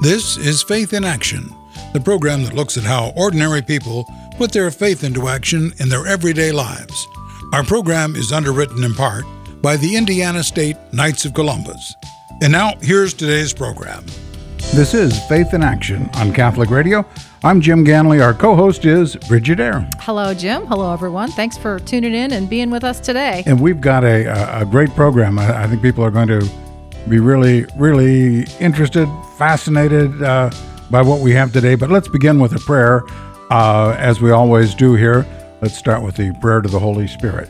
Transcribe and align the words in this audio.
This 0.00 0.36
is 0.36 0.62
Faith 0.62 0.92
in 0.92 1.02
Action, 1.02 1.52
the 1.92 1.98
program 1.98 2.44
that 2.44 2.54
looks 2.54 2.76
at 2.76 2.84
how 2.84 3.12
ordinary 3.16 3.60
people 3.60 4.06
put 4.36 4.52
their 4.52 4.70
faith 4.70 5.02
into 5.02 5.26
action 5.26 5.72
in 5.78 5.88
their 5.88 6.06
everyday 6.06 6.52
lives. 6.52 7.08
Our 7.52 7.64
program 7.64 8.14
is 8.14 8.30
underwritten 8.30 8.84
in 8.84 8.94
part 8.94 9.24
by 9.60 9.76
the 9.76 9.96
Indiana 9.96 10.44
State 10.44 10.76
Knights 10.92 11.24
of 11.24 11.34
Columbus. 11.34 11.96
And 12.40 12.52
now, 12.52 12.74
here's 12.80 13.12
today's 13.12 13.52
program. 13.52 14.06
This 14.72 14.94
is 14.94 15.20
Faith 15.26 15.52
in 15.52 15.64
Action 15.64 16.08
on 16.14 16.32
Catholic 16.32 16.70
Radio. 16.70 17.04
I'm 17.42 17.60
Jim 17.60 17.84
Ganley. 17.84 18.22
Our 18.22 18.34
co 18.34 18.54
host 18.54 18.84
is 18.84 19.16
Brigid 19.16 19.58
Aaron. 19.58 19.88
Hello, 19.98 20.32
Jim. 20.32 20.64
Hello, 20.66 20.92
everyone. 20.92 21.32
Thanks 21.32 21.58
for 21.58 21.80
tuning 21.80 22.14
in 22.14 22.32
and 22.32 22.48
being 22.48 22.70
with 22.70 22.84
us 22.84 23.00
today. 23.00 23.42
And 23.46 23.60
we've 23.60 23.80
got 23.80 24.04
a, 24.04 24.60
a, 24.60 24.64
great 24.64 24.90
program. 24.90 25.40
I, 25.40 25.64
I, 25.64 25.66
think 25.66 25.82
people 25.82 26.04
are 26.04 26.12
going 26.12 26.28
to 26.28 26.48
be 27.08 27.18
really, 27.18 27.66
really 27.76 28.46
interested, 28.60 29.08
fascinated 29.38 30.20
uh, 30.22 30.50
by 30.90 31.00
what 31.00 31.20
we 31.20 31.32
have 31.32 31.52
today. 31.52 31.76
But 31.76 31.90
let's 31.90 32.08
begin 32.08 32.40
with 32.40 32.52
a 32.54 32.58
prayer, 32.58 33.04
uh, 33.50 33.94
as 33.96 34.20
we 34.20 34.32
always 34.32 34.74
do 34.74 34.94
here. 34.94 35.24
Let's 35.62 35.78
start 35.78 36.02
with 36.02 36.16
the 36.16 36.36
prayer 36.40 36.60
to 36.60 36.68
the 36.68 36.78
Holy 36.78 37.06
Spirit. 37.06 37.48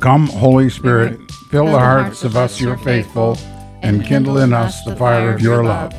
Come, 0.00 0.28
Holy 0.28 0.70
Spirit, 0.70 1.18
fill 1.50 1.66
the 1.66 1.78
hearts 1.78 2.22
of 2.22 2.36
us, 2.36 2.60
your 2.60 2.76
faithful, 2.78 3.36
and 3.82 4.04
kindle 4.04 4.38
in 4.38 4.52
us 4.52 4.84
the 4.84 4.94
fire 4.94 5.32
of 5.32 5.40
your 5.40 5.64
love. 5.64 5.92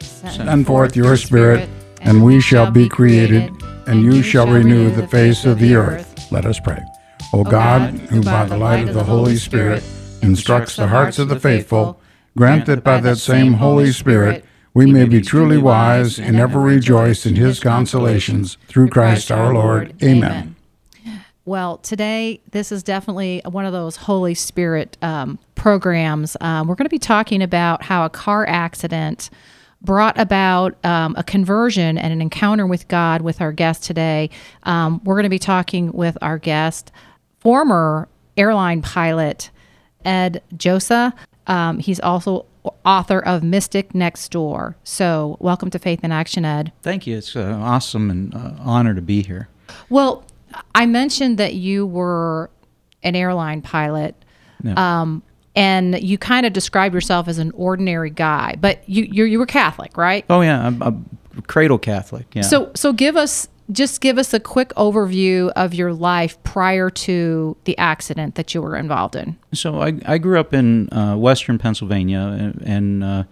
Send 0.00 0.66
forth 0.66 0.96
your 0.96 1.16
Spirit, 1.16 1.68
and 2.00 2.24
we 2.24 2.40
shall 2.40 2.70
be 2.70 2.88
created, 2.88 3.50
and 3.86 4.02
you 4.02 4.22
shall 4.22 4.46
renew 4.46 4.90
the 4.90 5.06
face 5.06 5.44
of 5.44 5.58
the 5.58 5.76
earth. 5.76 6.30
Let 6.32 6.44
us 6.44 6.58
pray. 6.58 6.82
O 7.32 7.44
God, 7.44 7.94
who 8.10 8.22
by 8.22 8.44
the 8.44 8.56
light 8.56 8.88
of 8.88 8.94
the 8.94 9.04
Holy 9.04 9.36
Spirit 9.36 9.84
instructs 10.22 10.76
the 10.76 10.88
hearts 10.88 11.18
of 11.18 11.28
the 11.28 11.40
faithful, 11.40 12.00
grant 12.36 12.66
that 12.66 12.84
by 12.84 13.00
that 13.00 13.16
same 13.16 13.54
Holy 13.54 13.92
Spirit 13.92 14.44
we 14.76 14.84
may 14.84 15.06
be 15.06 15.22
truly 15.22 15.56
wise 15.56 16.18
and 16.18 16.36
ever 16.36 16.60
rejoice 16.60 17.24
in 17.24 17.34
his 17.34 17.58
consolations 17.58 18.58
through 18.68 18.90
Christ 18.90 19.32
our 19.32 19.54
Lord. 19.54 19.94
Amen. 20.02 20.54
Well, 21.46 21.78
today, 21.78 22.42
this 22.50 22.70
is 22.70 22.82
definitely 22.82 23.40
one 23.46 23.64
of 23.64 23.72
those 23.72 23.96
Holy 23.96 24.34
Spirit 24.34 24.98
um, 25.00 25.38
programs. 25.54 26.36
Um, 26.42 26.68
we're 26.68 26.74
going 26.74 26.84
to 26.84 26.90
be 26.90 26.98
talking 26.98 27.40
about 27.40 27.84
how 27.84 28.04
a 28.04 28.10
car 28.10 28.46
accident 28.46 29.30
brought 29.80 30.18
about 30.20 30.76
um, 30.84 31.14
a 31.16 31.22
conversion 31.22 31.96
and 31.96 32.12
an 32.12 32.20
encounter 32.20 32.66
with 32.66 32.86
God 32.88 33.22
with 33.22 33.40
our 33.40 33.52
guest 33.52 33.82
today. 33.82 34.28
Um, 34.64 35.00
we're 35.04 35.14
going 35.14 35.22
to 35.22 35.30
be 35.30 35.38
talking 35.38 35.90
with 35.92 36.18
our 36.20 36.36
guest, 36.36 36.92
former 37.38 38.08
airline 38.36 38.82
pilot 38.82 39.50
Ed 40.04 40.42
Josa. 40.54 41.14
Um, 41.46 41.78
he's 41.78 42.00
also 42.00 42.46
author 42.84 43.20
of 43.20 43.42
Mystic 43.42 43.94
Next 43.94 44.30
Door. 44.30 44.76
So, 44.84 45.36
welcome 45.40 45.70
to 45.70 45.78
Faith 45.78 46.02
in 46.02 46.12
Action, 46.12 46.44
Ed. 46.44 46.72
Thank 46.82 47.06
you. 47.06 47.16
It's 47.16 47.36
uh, 47.36 47.58
awesome 47.60 48.10
and 48.10 48.34
uh, 48.34 48.52
honor 48.60 48.94
to 48.94 49.02
be 49.02 49.22
here. 49.22 49.48
Well, 49.88 50.24
I 50.74 50.86
mentioned 50.86 51.38
that 51.38 51.54
you 51.54 51.86
were 51.86 52.50
an 53.02 53.14
airline 53.14 53.62
pilot. 53.62 54.14
Yeah. 54.62 54.74
Um, 55.00 55.22
and 55.54 56.02
you 56.02 56.18
kind 56.18 56.44
of 56.44 56.52
described 56.52 56.94
yourself 56.94 57.28
as 57.28 57.38
an 57.38 57.50
ordinary 57.52 58.10
guy, 58.10 58.56
but 58.60 58.86
you 58.86 59.04
you, 59.04 59.24
you 59.24 59.38
were 59.38 59.46
Catholic, 59.46 59.96
right? 59.96 60.24
Oh 60.28 60.42
yeah, 60.42 60.66
I'm, 60.66 60.82
a 60.82 60.94
cradle 61.46 61.78
Catholic. 61.78 62.26
Yeah. 62.34 62.42
So 62.42 62.70
so 62.74 62.92
give 62.92 63.16
us 63.16 63.48
just 63.70 64.00
give 64.00 64.18
us 64.18 64.32
a 64.32 64.40
quick 64.40 64.70
overview 64.70 65.50
of 65.56 65.74
your 65.74 65.92
life 65.92 66.42
prior 66.42 66.90
to 66.90 67.56
the 67.64 67.76
accident 67.78 68.34
that 68.36 68.54
you 68.54 68.62
were 68.62 68.76
involved 68.76 69.16
in. 69.16 69.36
So 69.52 69.82
I, 69.82 69.98
I 70.06 70.18
grew 70.18 70.38
up 70.38 70.54
in 70.54 70.92
uh, 70.92 71.16
Western 71.16 71.58
Pennsylvania 71.58 72.20
and, 72.20 72.62
and 72.62 73.04
uh, 73.04 73.24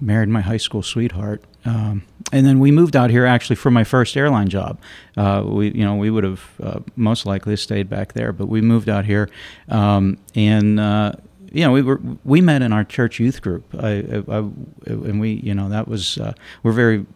married 0.00 0.28
my 0.28 0.40
high 0.40 0.56
school 0.56 0.82
sweetheart, 0.82 1.42
um, 1.64 2.04
and 2.32 2.46
then 2.46 2.60
we 2.60 2.70
moved 2.70 2.94
out 2.94 3.10
here 3.10 3.26
actually 3.26 3.56
for 3.56 3.70
my 3.70 3.84
first 3.84 4.16
airline 4.16 4.48
job. 4.48 4.78
Uh, 5.16 5.42
we 5.44 5.70
you 5.72 5.84
know 5.84 5.96
we 5.96 6.10
would 6.10 6.24
have 6.24 6.44
uh, 6.62 6.80
most 6.96 7.26
likely 7.26 7.56
stayed 7.56 7.88
back 7.88 8.12
there, 8.12 8.32
but 8.32 8.46
we 8.46 8.60
moved 8.60 8.88
out 8.88 9.04
here, 9.04 9.28
um, 9.68 10.18
and 10.34 10.78
uh, 10.78 11.12
you 11.52 11.64
know, 11.64 11.72
we 11.72 11.82
were 11.82 12.00
we 12.24 12.40
met 12.40 12.62
in 12.62 12.72
our 12.72 12.84
church 12.84 13.18
youth 13.18 13.42
group. 13.42 13.64
I, 13.78 13.88
I, 13.88 14.22
I 14.28 14.38
and 14.86 15.20
we, 15.20 15.34
you 15.34 15.54
know, 15.54 15.68
that 15.68 15.88
was 15.88 16.18
uh, 16.18 16.34
we're 16.62 16.72
very 16.72 17.06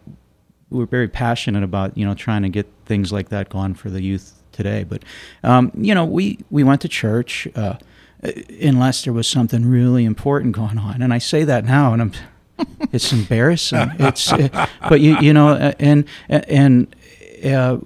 we're 0.73 0.87
very 0.87 1.09
passionate 1.09 1.63
about 1.63 1.97
you 1.97 2.05
know 2.05 2.15
trying 2.15 2.43
to 2.43 2.49
get 2.49 2.67
things 2.87 3.13
like 3.13 3.29
that 3.29 3.49
going 3.49 3.75
for 3.75 3.91
the 3.91 4.03
youth 4.03 4.43
today. 4.53 4.85
But 4.85 5.05
um, 5.43 5.73
you 5.75 5.95
know, 5.95 6.05
we 6.05 6.39
we 6.51 6.65
went 6.65 6.81
to 6.83 6.89
church 6.89 7.49
uh, 7.55 7.77
unless 8.61 9.05
there 9.05 9.13
was 9.13 9.27
something 9.27 9.67
really 9.67 10.05
important 10.05 10.55
going 10.55 10.79
on, 10.79 11.03
and 11.03 11.13
I 11.13 11.19
say 11.19 11.45
that 11.45 11.65
now, 11.65 11.93
and 11.93 12.03
I'm 12.03 12.13
it's 12.93 13.13
embarrassing. 13.13 13.91
It's 13.99 14.33
uh, 14.33 14.67
but 14.89 15.01
you 15.01 15.19
you 15.21 15.33
know, 15.33 15.49
uh, 15.51 15.73
and 15.79 16.05
and. 16.29 16.95
Uh, 17.45 17.79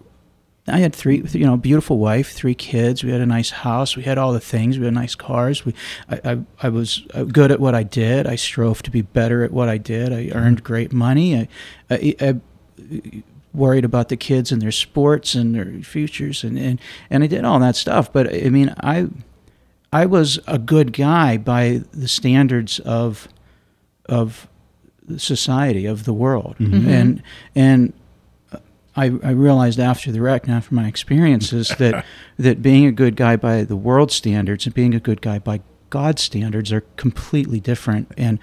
I 0.68 0.78
had 0.78 0.94
three, 0.94 1.22
you 1.30 1.46
know, 1.46 1.56
beautiful 1.56 1.98
wife, 1.98 2.32
three 2.32 2.54
kids. 2.54 3.04
We 3.04 3.12
had 3.12 3.20
a 3.20 3.26
nice 3.26 3.50
house. 3.50 3.96
We 3.96 4.02
had 4.02 4.18
all 4.18 4.32
the 4.32 4.40
things. 4.40 4.78
We 4.78 4.84
had 4.86 4.94
nice 4.94 5.14
cars. 5.14 5.64
We, 5.64 5.74
I, 6.10 6.20
I, 6.24 6.38
I 6.64 6.68
was 6.70 7.04
uh, 7.14 7.22
good 7.22 7.52
at 7.52 7.60
what 7.60 7.76
I 7.76 7.84
did. 7.84 8.26
I 8.26 8.34
strove 8.34 8.82
to 8.82 8.90
be 8.90 9.02
better 9.02 9.44
at 9.44 9.52
what 9.52 9.68
I 9.68 9.78
did. 9.78 10.12
I 10.12 10.36
earned 10.36 10.64
great 10.64 10.92
money. 10.92 11.36
I, 11.36 11.48
I, 11.88 12.16
I 12.20 12.40
worried 13.56 13.84
about 13.84 14.08
the 14.08 14.16
kids 14.16 14.52
and 14.52 14.60
their 14.60 14.72
sports 14.72 15.34
and 15.34 15.54
their 15.54 15.64
futures 15.82 16.44
and, 16.44 16.58
and, 16.58 16.80
and 17.10 17.24
I 17.24 17.26
did 17.26 17.44
all 17.44 17.58
that 17.60 17.74
stuff. 17.74 18.12
But 18.12 18.32
I 18.32 18.50
mean, 18.50 18.74
I, 18.80 19.08
I 19.92 20.06
was 20.06 20.38
a 20.46 20.58
good 20.58 20.92
guy 20.92 21.38
by 21.38 21.82
the 21.92 22.08
standards 22.08 22.78
of, 22.80 23.28
of 24.06 24.46
society, 25.16 25.86
of 25.86 26.04
the 26.04 26.12
world. 26.12 26.56
Mm-hmm. 26.58 26.88
And, 26.88 27.22
and 27.54 27.92
I, 28.94 29.06
I 29.22 29.30
realized 29.30 29.80
after 29.80 30.12
the 30.12 30.20
wreck 30.20 30.44
and 30.46 30.54
after 30.54 30.74
my 30.74 30.86
experiences 30.86 31.68
that, 31.78 32.04
that 32.38 32.62
being 32.62 32.84
a 32.84 32.92
good 32.92 33.16
guy 33.16 33.36
by 33.36 33.64
the 33.64 33.76
world 33.76 34.12
standards 34.12 34.66
and 34.66 34.74
being 34.74 34.94
a 34.94 35.00
good 35.00 35.22
guy 35.22 35.38
by 35.38 35.60
God's 35.88 36.22
standards 36.22 36.72
are 36.72 36.82
completely 36.96 37.60
different 37.60 38.12
and, 38.18 38.38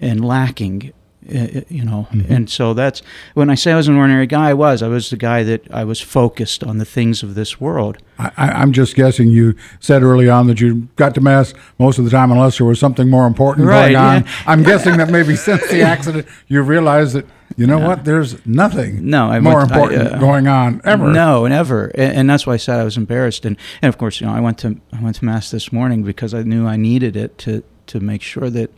and 0.00 0.24
lacking 0.24 0.92
you 1.26 1.84
know 1.84 2.06
mm-hmm. 2.10 2.32
and 2.32 2.50
so 2.50 2.74
that's 2.74 3.00
when 3.32 3.48
i 3.48 3.54
say 3.54 3.72
i 3.72 3.76
was 3.76 3.88
an 3.88 3.96
ordinary 3.96 4.26
guy 4.26 4.50
i 4.50 4.54
was. 4.54 4.82
I 4.82 4.88
was 4.88 5.10
the 5.10 5.16
guy 5.16 5.42
that 5.42 5.72
i 5.72 5.84
was 5.84 6.00
focused 6.00 6.62
on 6.62 6.78
the 6.78 6.84
things 6.84 7.22
of 7.22 7.34
this 7.34 7.60
world. 7.60 7.98
I, 8.18 8.62
am 8.62 8.72
just 8.72 8.94
guessing. 8.94 9.28
You 9.28 9.56
said 9.80 10.02
early 10.02 10.28
on 10.28 10.46
that 10.46 10.60
you 10.60 10.88
got 10.96 11.14
to 11.16 11.20
mass 11.20 11.52
most 11.78 11.98
of 11.98 12.04
the 12.04 12.10
time 12.10 12.30
unless 12.30 12.58
there 12.58 12.66
was 12.66 12.78
something 12.78 13.08
more 13.08 13.26
important 13.26 13.66
right, 13.66 13.92
going 13.92 13.96
on. 13.96 14.24
yeah. 14.24 14.30
i'm 14.46 14.62
guessing 14.70 14.98
that 14.98 15.10
maybe 15.10 15.34
since 15.34 15.66
the 15.70 15.82
accident 15.82 16.26
you 16.48 16.62
realized 16.62 17.14
that 17.14 17.26
you 17.56 17.66
know 17.68 17.78
what? 17.78 18.04
There's 18.04 18.44
nothing 18.44 19.08
no 19.08 19.28
I 19.28 19.38
more 19.38 19.58
went, 19.58 19.70
important 19.70 20.02
I, 20.02 20.16
uh, 20.16 20.18
going 20.18 20.48
on 20.48 20.80
ever. 20.84 21.12
no 21.12 21.46
never. 21.46 21.86
And, 21.94 22.16
and 22.18 22.30
that's 22.30 22.46
why 22.46 22.54
i 22.54 22.56
said 22.56 22.80
i 22.80 22.84
was 22.84 22.96
embarrassed. 22.96 23.44
And, 23.44 23.56
and 23.80 23.88
of 23.88 23.98
course 23.98 24.20
you 24.20 24.26
know 24.26 24.32
i 24.32 24.40
went 24.40 24.58
to 24.58 24.80
i 24.92 25.00
went 25.00 25.16
to 25.16 25.24
mass 25.24 25.50
this 25.50 25.72
morning 25.72 26.02
because 26.02 26.34
i 26.34 26.42
knew 26.42 26.66
i 26.66 26.76
needed 26.76 27.16
it 27.16 27.38
to 27.38 27.62
to 27.86 28.00
make 28.00 28.22
sure 28.22 28.50
that 28.50 28.70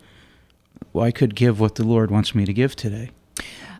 I 1.00 1.10
could 1.10 1.34
give 1.34 1.60
what 1.60 1.76
the 1.76 1.84
Lord 1.84 2.10
wants 2.10 2.34
me 2.34 2.44
to 2.44 2.52
give 2.52 2.76
today. 2.76 3.10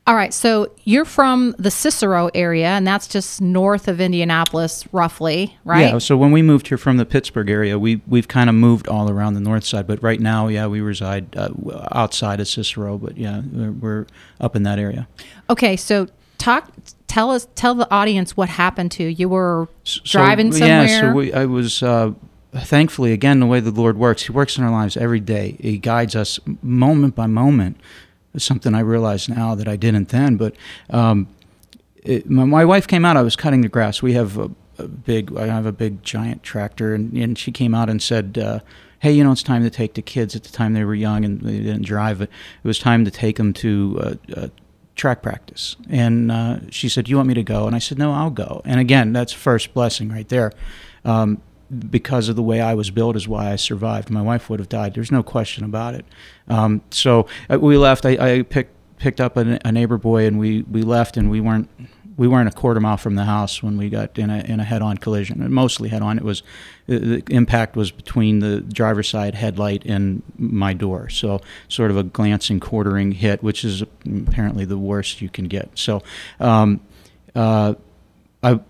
All 0.09 0.15
right, 0.15 0.33
so 0.33 0.71
you're 0.85 1.05
from 1.05 1.57
the 1.59 1.71
Cicero 1.71 2.31
area, 2.33 2.69
and 2.69 2.87
that's 2.87 3.09
just 3.09 3.41
north 3.41 3.89
of 3.89 4.01
Indianapolis, 4.01 4.87
roughly, 4.93 5.59
right? 5.65 5.95
Yeah. 5.95 5.99
So 5.99 6.17
when 6.17 6.31
we 6.31 6.43
moved 6.43 6.69
here 6.69 6.79
from 6.79 6.97
the 6.97 7.05
Pittsburgh 7.05 7.51
area, 7.51 7.77
we 7.77 8.01
we've 8.07 8.29
kind 8.29 8.49
of 8.49 8.55
moved 8.55 8.87
all 8.87 9.11
around 9.11 9.35
the 9.35 9.41
north 9.41 9.65
side, 9.65 9.89
but 9.89 10.01
right 10.05 10.21
now, 10.21 10.47
yeah, 10.47 10.69
we 10.69 10.81
reside 10.81 11.35
uh, 11.37 11.49
outside 11.91 12.39
of 12.39 12.47
Cicero, 12.47 12.99
but 12.99 13.17
yeah, 13.17 13.43
we're, 13.53 13.73
we're 13.73 14.07
up 14.41 14.55
in 14.55 14.63
that 14.63 14.79
area. 14.79 15.09
Okay, 15.51 15.77
so 15.77 16.07
talk, 16.39 16.71
tell 17.09 17.33
us, 17.33 17.49
tell 17.57 17.75
the 17.75 17.93
audience 17.93 18.37
what 18.37 18.49
happened 18.49 18.93
to 18.93 19.03
you. 19.03 19.09
You 19.09 19.29
were 19.29 19.67
so, 19.83 20.01
driving 20.05 20.53
somewhere. 20.53 20.85
Yeah, 20.85 21.01
so 21.01 21.13
we, 21.15 21.33
I 21.33 21.47
was. 21.47 21.83
Uh, 21.83 22.13
thankfully, 22.65 23.13
again, 23.13 23.41
the 23.41 23.47
way 23.47 23.61
the 23.61 23.71
Lord 23.71 23.99
works, 23.99 24.23
He 24.23 24.33
works 24.33 24.57
in 24.57 24.65
our 24.65 24.71
lives 24.71 24.97
every 24.97 25.21
day. 25.21 25.57
He 25.61 25.79
guides 25.79 26.15
us 26.15 26.39
moment 26.63 27.15
by 27.15 27.27
moment. 27.27 27.79
It's 28.35 28.45
something 28.45 28.75
I 28.75 28.81
realize 28.81 29.29
now 29.29 29.55
that 29.55 29.67
I 29.67 29.77
didn't 29.77 30.11
then. 30.11 30.37
But 30.37 30.55
um, 30.91 31.29
it, 31.97 32.29
my, 32.29 32.45
my, 32.45 32.65
wife 32.65 32.87
came 32.87 33.05
out. 33.05 33.17
I 33.17 33.23
was 33.23 33.35
cutting 33.35 33.63
the 33.63 33.69
grass. 33.69 34.03
We 34.03 34.13
have 34.13 34.39
a, 34.39 34.51
a 34.79 34.87
big. 34.87 35.37
I 35.37 35.47
have 35.47 35.67
a 35.67 35.73
big 35.73 36.03
giant 36.03 36.43
tractor, 36.43 36.95
and, 36.95 37.13
and 37.15 37.39
she 37.39 37.53
came 37.53 37.75
out 37.75 37.89
and 37.89 38.01
said. 38.01 38.39
Uh, 38.39 38.61
hey, 39.01 39.13
you 39.13 39.23
know, 39.23 39.31
it's 39.31 39.43
time 39.43 39.63
to 39.63 39.71
take 39.71 39.95
the 39.95 40.03
kids. 40.03 40.35
At 40.35 40.43
the 40.43 40.51
time, 40.51 40.73
they 40.73 40.83
were 40.83 40.95
young 40.95 41.25
and 41.25 41.41
they 41.43 41.59
didn't 41.59 41.85
drive. 41.85 42.23
It, 42.23 42.31
it 42.65 42.67
was 42.67 42.79
time 42.79 43.05
to 43.05 43.11
take 43.11 43.37
them 43.37 43.53
to 43.53 43.99
uh, 44.01 44.15
uh, 44.35 44.49
track 44.97 45.23
practice. 45.23 45.77
And 45.89 46.33
uh, 46.33 46.59
she 46.71 46.89
said, 46.89 47.09
"You 47.09 47.17
want 47.17 47.29
me 47.29 47.35
to 47.35 47.43
go?" 47.43 47.67
And 47.67 47.77
I 47.77 47.79
said, 47.79 47.99
"No, 47.99 48.13
I'll 48.13 48.31
go." 48.31 48.63
And 48.65 48.81
again, 48.81 49.13
that's 49.13 49.33
first 49.33 49.75
blessing 49.75 50.09
right 50.09 50.29
there. 50.29 50.53
Um, 51.05 51.41
because 51.91 52.29
of 52.29 52.37
the 52.37 52.43
way 52.43 52.61
I 52.61 52.75
was 52.75 52.91
built 52.91 53.17
is 53.17 53.27
why 53.27 53.53
I 53.53 53.57
survived. 53.57 54.11
My 54.11 54.23
wife 54.23 54.49
would 54.49 54.61
have 54.61 54.69
died. 54.69 54.95
There's 54.95 55.13
no 55.13 55.23
question 55.23 55.65
about 55.65 55.95
it. 55.95 56.05
Um, 56.49 56.83
so 56.91 57.27
uh, 57.51 57.59
we 57.59 57.77
left. 57.77 58.07
I, 58.07 58.35
I, 58.35 58.43
picked 58.43 58.73
picked 58.99 59.21
up 59.21 59.37
a, 59.37 59.59
a, 59.65 59.73
neighbor 59.73 59.99
boy 59.99 60.25
and 60.25 60.39
we, 60.39 60.63
we 60.63 60.81
left 60.83 61.19
and 61.19 61.31
we 61.31 61.39
weren't 61.39 61.69
we 62.17 62.27
weren't 62.27 62.49
a 62.49 62.53
quarter 62.53 62.81
mile 62.81 62.97
from 62.97 63.15
the 63.15 63.25
house 63.25 63.63
when 63.63 63.77
we 63.77 63.91
got 63.91 64.19
in 64.19 64.31
a 64.31 64.39
in 64.39 64.59
a 64.59 64.65
head-on 64.65 64.97
collision. 64.97 65.43
And 65.43 65.53
mostly 65.53 65.89
head-on. 65.89 66.17
It 66.17 66.25
was 66.25 66.43
the 66.87 67.23
impact 67.29 67.77
was 67.77 67.91
between 67.91 68.39
the 68.39 68.61
driver's 68.61 69.09
side 69.09 69.35
headlight 69.35 69.85
and 69.85 70.23
my 70.39 70.73
door. 70.73 71.11
So 71.11 71.41
sort 71.69 71.91
of 71.91 71.97
a 71.97 72.03
glancing, 72.03 72.59
quartering 72.59 73.13
hit, 73.13 73.43
which 73.43 73.65
is 73.65 73.83
apparently 73.83 74.65
the 74.65 74.79
worst 74.79 75.21
you 75.21 75.29
can 75.29 75.45
get. 75.47 75.71
So, 75.75 76.03
um, 76.41 76.81
uh, 77.35 77.75
I 78.43 78.61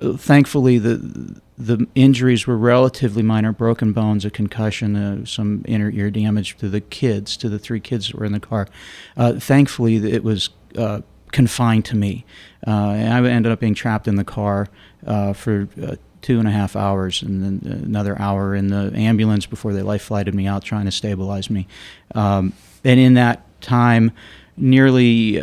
thankfully 0.00 0.78
the 0.78 1.40
the 1.66 1.86
injuries 1.94 2.46
were 2.46 2.56
relatively 2.56 3.22
minor 3.22 3.52
broken 3.52 3.92
bones 3.92 4.24
a 4.24 4.30
concussion 4.30 4.96
uh, 4.96 5.24
some 5.24 5.64
inner 5.66 5.90
ear 5.90 6.10
damage 6.10 6.56
to 6.56 6.68
the 6.68 6.80
kids 6.80 7.36
to 7.36 7.48
the 7.48 7.58
three 7.58 7.80
kids 7.80 8.08
that 8.08 8.16
were 8.16 8.24
in 8.24 8.32
the 8.32 8.40
car. 8.40 8.68
Uh, 9.16 9.34
thankfully 9.34 9.96
it 9.96 10.24
was 10.24 10.50
uh, 10.76 11.00
confined 11.30 11.84
to 11.84 11.96
me. 11.96 12.24
Uh, 12.66 12.90
and 12.90 13.12
i 13.26 13.30
ended 13.30 13.52
up 13.52 13.60
being 13.60 13.74
trapped 13.74 14.08
in 14.08 14.16
the 14.16 14.24
car 14.24 14.68
uh, 15.06 15.32
for 15.32 15.68
uh, 15.82 15.96
two 16.20 16.38
and 16.38 16.46
a 16.46 16.52
half 16.52 16.76
hours 16.76 17.22
and 17.22 17.42
then 17.42 17.82
another 17.84 18.20
hour 18.20 18.54
in 18.54 18.68
the 18.68 18.92
ambulance 18.94 19.46
before 19.46 19.72
they 19.72 19.82
life 19.82 20.02
flighted 20.02 20.34
me 20.34 20.46
out 20.46 20.62
trying 20.64 20.84
to 20.84 20.92
stabilize 20.92 21.50
me. 21.50 21.66
Um, 22.14 22.52
and 22.84 22.98
in 22.98 23.14
that 23.14 23.44
time 23.60 24.12
nearly 24.56 25.40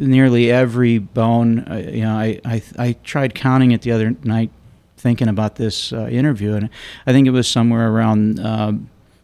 nearly 0.00 0.50
every 0.50 0.98
bone. 0.98 1.60
Uh, 1.60 1.76
you 1.76 2.02
know, 2.02 2.16
I, 2.16 2.40
I 2.44 2.62
I 2.78 2.92
tried 3.04 3.34
counting 3.34 3.72
it 3.72 3.82
the 3.82 3.92
other 3.92 4.14
night, 4.24 4.50
thinking 4.96 5.28
about 5.28 5.56
this 5.56 5.92
uh, 5.92 6.06
interview, 6.06 6.54
and 6.54 6.70
I 7.06 7.12
think 7.12 7.26
it 7.26 7.32
was 7.32 7.48
somewhere 7.48 7.90
around 7.90 8.40
uh, 8.40 8.72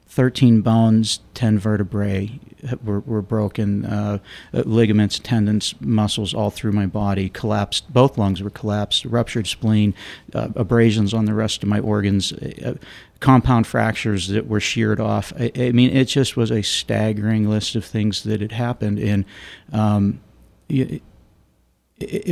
13 0.09 0.61
bones, 0.61 1.21
10 1.35 1.59
vertebrae 1.59 2.39
were, 2.85 3.01
were 3.01 3.23
broken, 3.23 3.85
uh, 3.85 4.19
ligaments, 4.53 5.19
tendons, 5.19 5.75
muscles 5.81 6.35
all 6.35 6.51
through 6.51 6.73
my 6.73 6.87
body 6.87 7.29
collapsed. 7.29 7.93
Both 7.93 8.19
lungs 8.19 8.43
were 8.43 8.51
collapsed, 8.51 9.05
ruptured 9.05 9.47
spleen, 9.47 9.95
uh, 10.35 10.49
abrasions 10.55 11.15
on 11.15 11.25
the 11.25 11.35
rest 11.35 11.63
of 11.63 11.69
my 11.69 11.81
organs. 11.81 12.33
Uh, 12.33 12.75
compound 13.21 13.67
fractures 13.67 14.29
that 14.29 14.49
were 14.49 14.61
sheared 14.61 15.01
off. 15.01 15.33
I, 15.39 15.51
I, 15.57 15.73
mean, 15.73 15.91
it 15.97 16.07
just 16.07 16.37
was 16.37 16.51
a 16.51 16.63
staggering 16.63 17.49
list 17.49 17.75
of 17.75 17.85
things 17.85 18.23
that 18.25 18.41
had 18.41 18.53
happened. 18.53 18.99
And 18.99 19.25
um, 19.73 20.21
it, 20.73 21.03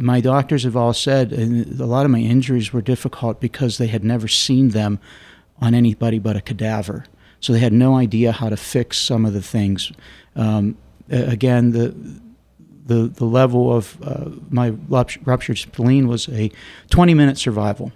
my 0.02 0.20
doctors 0.20 0.64
have 0.64 0.76
all 0.76 0.92
said, 0.92 1.32
and 1.32 1.80
a 1.80 1.86
lot 1.86 2.04
of 2.04 2.10
my 2.10 2.18
injuries 2.18 2.72
were 2.72 2.82
difficult 2.82 3.40
because 3.40 3.78
they 3.78 3.86
had 3.86 4.04
never 4.04 4.28
seen 4.28 4.70
them 4.70 4.98
on 5.60 5.74
anybody 5.74 6.18
but 6.18 6.36
a 6.36 6.40
cadaver. 6.40 7.04
So 7.40 7.52
they 7.52 7.58
had 7.58 7.72
no 7.72 7.96
idea 7.96 8.32
how 8.32 8.48
to 8.48 8.56
fix 8.56 8.98
some 8.98 9.24
of 9.24 9.32
the 9.32 9.42
things. 9.42 9.92
Um, 10.36 10.76
again, 11.08 11.72
the 11.72 11.94
the 12.86 13.06
the 13.06 13.24
level 13.24 13.74
of 13.74 13.96
uh, 14.02 14.30
my 14.50 14.70
ruptured 14.88 15.58
spleen 15.58 16.08
was 16.08 16.28
a 16.28 16.50
20 16.90 17.14
minute 17.14 17.38
survival, 17.38 17.92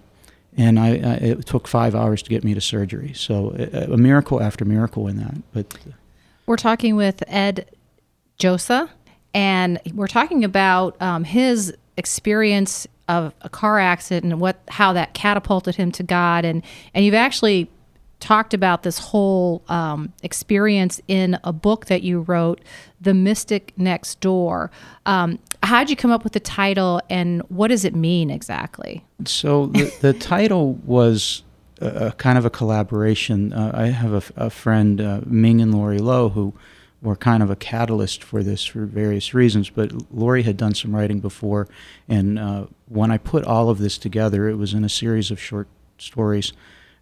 and 0.57 0.79
I, 0.79 0.89
I, 0.89 1.15
it 1.17 1.47
took 1.47 1.69
five 1.69 1.95
hours 1.95 2.23
to 2.23 2.31
get 2.31 2.45
me 2.45 2.55
to 2.55 2.61
surgery. 2.61 3.13
So 3.15 3.55
a, 3.59 3.93
a 3.93 3.97
miracle 3.97 4.41
after 4.41 4.65
miracle 4.65 5.09
in 5.09 5.17
that. 5.19 5.35
But 5.53 5.75
we're 6.47 6.57
talking 6.57 6.97
with 6.97 7.23
Ed 7.27 7.71
Josa 8.39 8.89
and 9.35 9.81
we're 9.93 10.07
talking 10.07 10.45
about 10.45 11.01
um, 11.03 11.25
his 11.25 11.75
experience 11.97 12.87
of 13.09 13.35
a 13.43 13.49
car 13.49 13.79
accident 13.79 14.33
and 14.33 14.41
what 14.41 14.61
how 14.69 14.93
that 14.95 15.13
catapulted 15.13 15.75
him 15.75 15.93
to 15.93 16.03
God, 16.03 16.45
and 16.45 16.63
and 16.95 17.05
you've 17.05 17.15
actually 17.15 17.69
talked 18.21 18.55
about 18.55 18.85
this 18.85 18.99
whole 18.99 19.63
um, 19.69 20.11
experience 20.23 20.99
in 21.09 21.39
a 21.45 21.53
book 21.53 21.87
that 21.87 22.03
you 22.03 22.21
wrote, 22.21 22.63
The 22.99 23.13
Mystic 23.13 23.75
Next 23.77 24.19
Door. 24.21 24.71
Um, 25.05 25.39
how'd 25.63 25.91
you 25.91 25.97
come 25.97 26.11
up 26.11 26.25
with 26.25 26.33
the 26.33 26.41
title, 26.41 27.03
and 27.11 27.43
what 27.49 27.69
does 27.69 27.85
it 27.85 27.95
mean 27.95 28.31
exactly? 28.31 29.05
So 29.27 29.67
the, 29.67 29.95
the 30.01 30.15
title 30.15 30.75
was 30.87 31.43
a, 31.83 31.89
a, 31.89 32.13
kind 32.13 32.39
of 32.39 32.47
a 32.47 32.51
collaboration. 32.51 33.53
Uh, 33.53 33.73
I 33.75 33.87
have 33.89 34.15
a, 34.15 34.47
a 34.47 34.51
friend, 34.51 35.03
uh, 35.03 35.21
Ming 35.27 35.61
and 35.61 35.75
Lori 35.75 35.99
Lowe, 35.99 36.31
who 36.31 36.55
were 37.05 37.15
kind 37.15 37.43
of 37.43 37.51
a 37.51 37.57
catalyst 37.57 38.25
for 38.25 38.43
this 38.43 38.65
for 38.65 38.87
various 38.87 39.35
reasons. 39.35 39.71
But 39.71 39.93
Lori 40.13 40.43
had 40.43 40.57
done 40.57 40.75
some 40.75 40.97
writing 40.97 41.21
before, 41.21 41.69
and 42.09 42.39
uh, 42.39 42.67
when 42.89 43.11
I 43.11 43.19
put 43.19 43.45
all 43.45 43.69
of 43.69 43.79
this 43.79 43.99
together, 43.99 44.49
it 44.49 44.57
was 44.57 44.75
in 44.75 44.85
a 44.85 44.89
series 44.89 45.31
of 45.31 45.39
short 45.39 45.69
stories. 45.99 46.53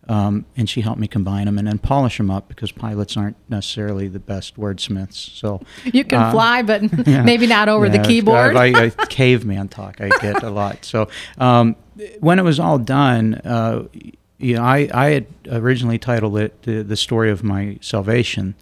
Um, 0.09 0.47
and 0.57 0.69
she 0.69 0.81
helped 0.81 0.99
me 0.99 1.07
combine 1.07 1.47
them 1.47 1.59
and 1.59 1.69
then 1.69 1.79
polish 1.79 2.19
them 2.19 2.29
up 2.29 2.49
because 2.49 2.73
pilots 2.73 3.17
aren't 3.17 3.37
necessarily 3.49 4.09
the 4.09 4.19
best 4.19 4.57
wordsmiths. 4.57 5.15
So 5.15 5.61
you 5.85 6.03
can 6.03 6.21
uh, 6.21 6.33
fly, 6.33 6.63
but 6.63 6.83
yeah, 7.07 7.23
maybe 7.25 7.47
not 7.47 7.69
over 7.69 7.87
yeah, 7.87 7.99
the 7.99 8.03
keyboard. 8.03 8.57
I, 8.57 8.67
I, 8.67 8.85
I, 8.87 8.91
caveman 9.09 9.69
talk 9.69 10.01
I 10.01 10.09
get 10.21 10.43
a 10.43 10.51
lot. 10.51 10.85
So 10.85 11.09
um, 11.39 11.77
when 12.19 12.41
it 12.41 12.43
was 12.43 12.59
all 12.59 12.79
done, 12.79 13.35
uh, 13.45 13.87
you 14.39 14.57
know, 14.57 14.63
I, 14.63 14.91
I 14.93 15.11
had 15.11 15.27
originally 15.49 15.99
titled 15.99 16.37
it 16.37 16.63
the, 16.63 16.83
the 16.83 16.97
story 16.97 17.31
of 17.31 17.45
my 17.45 17.79
salvation. 17.81 18.57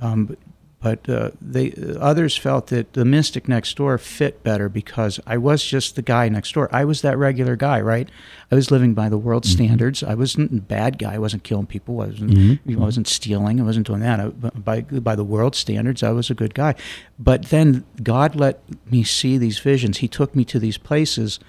Um, 0.00 0.38
but 0.80 1.08
uh, 1.08 1.30
they 1.40 1.72
others 1.98 2.36
felt 2.36 2.68
that 2.68 2.92
the 2.92 3.04
mystic 3.04 3.48
next 3.48 3.76
door 3.76 3.98
fit 3.98 4.44
better 4.44 4.68
because 4.68 5.18
I 5.26 5.36
was 5.36 5.64
just 5.64 5.96
the 5.96 6.02
guy 6.02 6.28
next 6.28 6.52
door. 6.52 6.68
I 6.72 6.84
was 6.84 7.02
that 7.02 7.18
regular 7.18 7.56
guy, 7.56 7.80
right? 7.80 8.08
I 8.52 8.54
was 8.54 8.70
living 8.70 8.94
by 8.94 9.08
the 9.08 9.18
world 9.18 9.42
mm-hmm. 9.42 9.54
standards. 9.54 10.04
I 10.04 10.14
wasn't 10.14 10.52
a 10.52 10.62
bad 10.62 10.98
guy. 10.98 11.14
I 11.14 11.18
wasn't 11.18 11.42
killing 11.42 11.66
people. 11.66 12.00
I 12.00 12.06
wasn't 12.06 12.30
mm-hmm. 12.30 12.80
I 12.80 12.84
wasn't 12.84 13.08
stealing. 13.08 13.60
I 13.60 13.64
wasn't 13.64 13.88
doing 13.88 14.00
that. 14.00 14.20
I, 14.20 14.28
by 14.28 14.82
by 14.82 15.16
the 15.16 15.24
world 15.24 15.56
standards, 15.56 16.04
I 16.04 16.10
was 16.10 16.30
a 16.30 16.34
good 16.34 16.54
guy. 16.54 16.76
But 17.18 17.46
then 17.46 17.84
God 18.00 18.36
let 18.36 18.62
me 18.88 19.02
see 19.02 19.36
these 19.36 19.58
visions. 19.58 19.98
He 19.98 20.08
took 20.08 20.36
me 20.36 20.44
to 20.44 20.60
these 20.60 20.78
places 20.78 21.40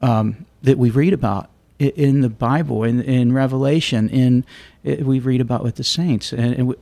um, 0.00 0.46
that 0.62 0.78
we 0.78 0.90
read 0.90 1.12
about 1.12 1.50
in 1.80 2.20
the 2.20 2.28
Bible, 2.28 2.84
in, 2.84 3.00
in 3.02 3.32
Revelation, 3.32 4.08
in 4.08 4.44
we 4.84 5.18
read 5.18 5.40
about 5.40 5.62
with 5.62 5.76
the 5.76 5.84
saints, 5.84 6.32
and, 6.32 6.54
and 6.54 6.74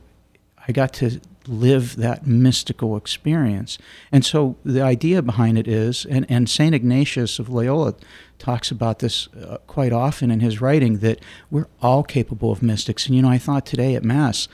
I 0.67 0.71
got 0.71 0.93
to 0.93 1.21
live 1.47 1.95
that 1.95 2.27
mystical 2.27 2.97
experience. 2.97 3.77
And 4.11 4.25
so 4.25 4.57
the 4.65 4.81
idea 4.81 5.21
behind 5.21 5.57
it 5.57 5.67
is, 5.67 6.05
and, 6.05 6.25
and 6.29 6.49
St. 6.49 6.75
Ignatius 6.75 7.39
of 7.39 7.49
Loyola 7.49 7.95
talks 8.37 8.69
about 8.69 8.99
this 8.99 9.27
uh, 9.29 9.57
quite 9.65 9.93
often 9.93 10.29
in 10.29 10.41
his 10.41 10.59
writing, 10.59 10.97
that 10.99 11.19
we're 11.49 11.67
all 11.81 12.03
capable 12.03 12.51
of 12.51 12.61
mystics. 12.61 13.05
And 13.05 13.15
you 13.15 13.21
know, 13.21 13.29
I 13.29 13.37
thought 13.37 13.65
today 13.65 13.95
at 13.95 14.03
Mass, 14.03 14.47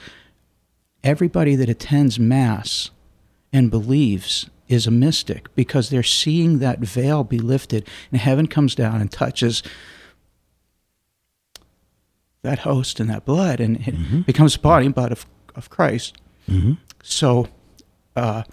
everybody 1.03 1.55
that 1.55 1.69
attends 1.69 2.19
Mass 2.19 2.91
and 3.51 3.71
believes 3.71 4.49
is 4.67 4.87
a 4.87 4.91
mystic 4.91 5.53
because 5.55 5.89
they're 5.89 6.03
seeing 6.03 6.59
that 6.59 6.79
veil 6.79 7.23
be 7.23 7.39
lifted 7.39 7.87
and 8.11 8.21
heaven 8.21 8.47
comes 8.47 8.75
down 8.75 9.01
and 9.01 9.11
touches 9.11 9.61
that 12.41 12.59
host 12.59 12.99
and 12.99 13.09
that 13.09 13.25
blood 13.25 13.59
and 13.59 13.77
it 13.87 13.95
mm-hmm. 13.95 14.21
becomes 14.21 14.57
body 14.57 14.85
and 14.85 14.95
blood 14.95 15.11
of, 15.11 15.25
of 15.55 15.69
Christ 15.69 16.17
Mm-hmm. 16.49 16.73
So, 17.03 17.47
uh, 18.15 18.43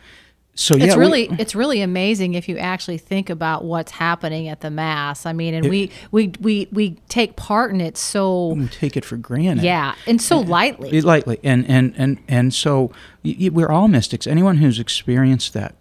so 0.54 0.76
yeah, 0.76 0.86
it's 0.86 0.96
really 0.96 1.28
we, 1.28 1.36
it's 1.38 1.54
really 1.54 1.80
amazing 1.80 2.34
if 2.34 2.48
you 2.48 2.58
actually 2.58 2.98
think 2.98 3.30
about 3.30 3.64
what's 3.64 3.92
happening 3.92 4.48
at 4.48 4.60
the 4.60 4.70
mass. 4.70 5.24
I 5.24 5.32
mean, 5.32 5.54
and 5.54 5.66
it, 5.66 5.70
we 5.70 5.90
we 6.10 6.32
we 6.40 6.68
we 6.70 6.90
take 7.08 7.36
part 7.36 7.72
in 7.72 7.80
it 7.80 7.96
so 7.96 8.48
we 8.48 8.68
take 8.68 8.96
it 8.96 9.04
for 9.04 9.16
granted. 9.16 9.64
Yeah, 9.64 9.94
and 10.06 10.20
so 10.20 10.40
lightly, 10.40 11.00
lightly, 11.00 11.38
and 11.42 11.66
and 11.68 11.94
and 11.96 12.18
and 12.28 12.52
so 12.52 12.92
we're 13.22 13.70
all 13.70 13.88
mystics. 13.88 14.26
Anyone 14.26 14.58
who's 14.58 14.78
experienced 14.78 15.54
that 15.54 15.74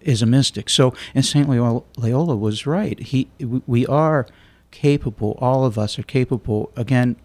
is 0.00 0.22
a 0.22 0.26
mystic. 0.26 0.68
So, 0.68 0.94
and 1.14 1.24
Saint 1.24 1.48
Loyola 1.48 2.36
was 2.36 2.66
right. 2.66 2.98
He 2.98 3.28
we 3.38 3.86
are 3.86 4.26
capable. 4.72 5.38
All 5.40 5.64
of 5.64 5.78
us 5.78 5.98
are 5.98 6.02
capable. 6.02 6.72
Again, 6.74 7.16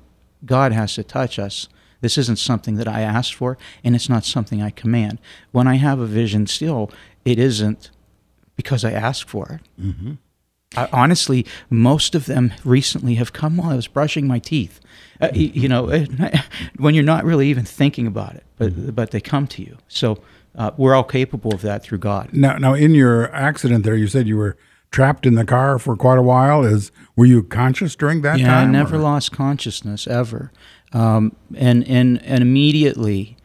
God 0.46 0.74
has 0.74 0.94
to 0.96 1.04
touch 1.04 1.40
us 1.40 1.68
this 2.02 2.18
isn't 2.18 2.38
something 2.38 2.76
that 2.76 2.88
I 2.88 3.02
asked 3.02 3.34
for, 3.34 3.58
and 3.84 3.96
it's 3.96 4.10
not 4.10 4.26
something 4.26 4.62
I 4.62 4.70
command. 4.70 5.20
When 5.52 5.68
I 5.68 5.76
have 5.76 6.00
a 6.00 6.06
vision 6.06 6.48
still, 6.48 6.92
it 7.26 7.40
isn't 7.40 7.92
because 8.56 8.84
I 8.84 8.92
ask 8.92 9.28
for 9.28 9.60
it. 9.62 9.82
Mm-hmm. 9.82 10.14
I, 10.76 10.88
honestly, 10.92 11.46
most 11.70 12.16
of 12.16 12.26
them 12.26 12.54
recently 12.64 13.16
have 13.16 13.34
come 13.34 13.58
while 13.58 13.72
I 13.72 13.76
was 13.76 13.88
brushing 13.88 14.28
my 14.28 14.40
teeth. 14.40 14.80
Uh, 15.20 15.28
mm-hmm. 15.28 15.36
you, 15.36 15.52
you, 15.54 15.70
know, 15.70 15.88
when 16.78 16.94
you're 16.94 17.04
not 17.04 17.26
really 17.26 17.48
even 17.50 17.66
thinking 17.66 18.08
about 18.08 18.36
it, 18.36 18.44
but 18.58 18.72
mm-hmm. 18.72 18.92
but 18.92 19.12
they 19.12 19.22
come 19.22 19.48
to 19.48 19.64
you. 19.64 19.78
So 19.88 20.22
uh, 20.56 20.72
we're 20.78 20.96
all 20.96 21.04
capable 21.04 21.54
of 21.54 21.62
that 21.62 21.84
through 21.84 22.00
God. 22.00 22.30
Now, 22.34 22.58
now, 22.58 22.74
in 22.74 22.94
your 22.94 23.34
accident 23.34 23.84
there, 23.84 23.96
you 23.96 24.08
said 24.08 24.28
you 24.28 24.38
were 24.38 24.58
trapped 24.92 25.26
in 25.26 25.36
the 25.36 25.46
car 25.46 25.80
for 25.80 25.96
quite 25.96 26.18
a 26.18 26.24
while. 26.24 26.64
Is 26.64 26.92
were 27.16 27.26
you 27.26 27.44
conscious 27.44 27.96
during 27.96 28.22
that 28.22 28.40
yeah, 28.40 28.48
time? 28.48 28.70
I 28.70 28.72
never 28.72 28.96
or? 28.96 29.00
lost 29.00 29.32
consciousness 29.32 30.08
ever. 30.08 30.52
Um, 30.94 31.36
and, 31.56 31.88
and, 31.88 32.22
and 32.24 32.42
immediately, 32.42 33.38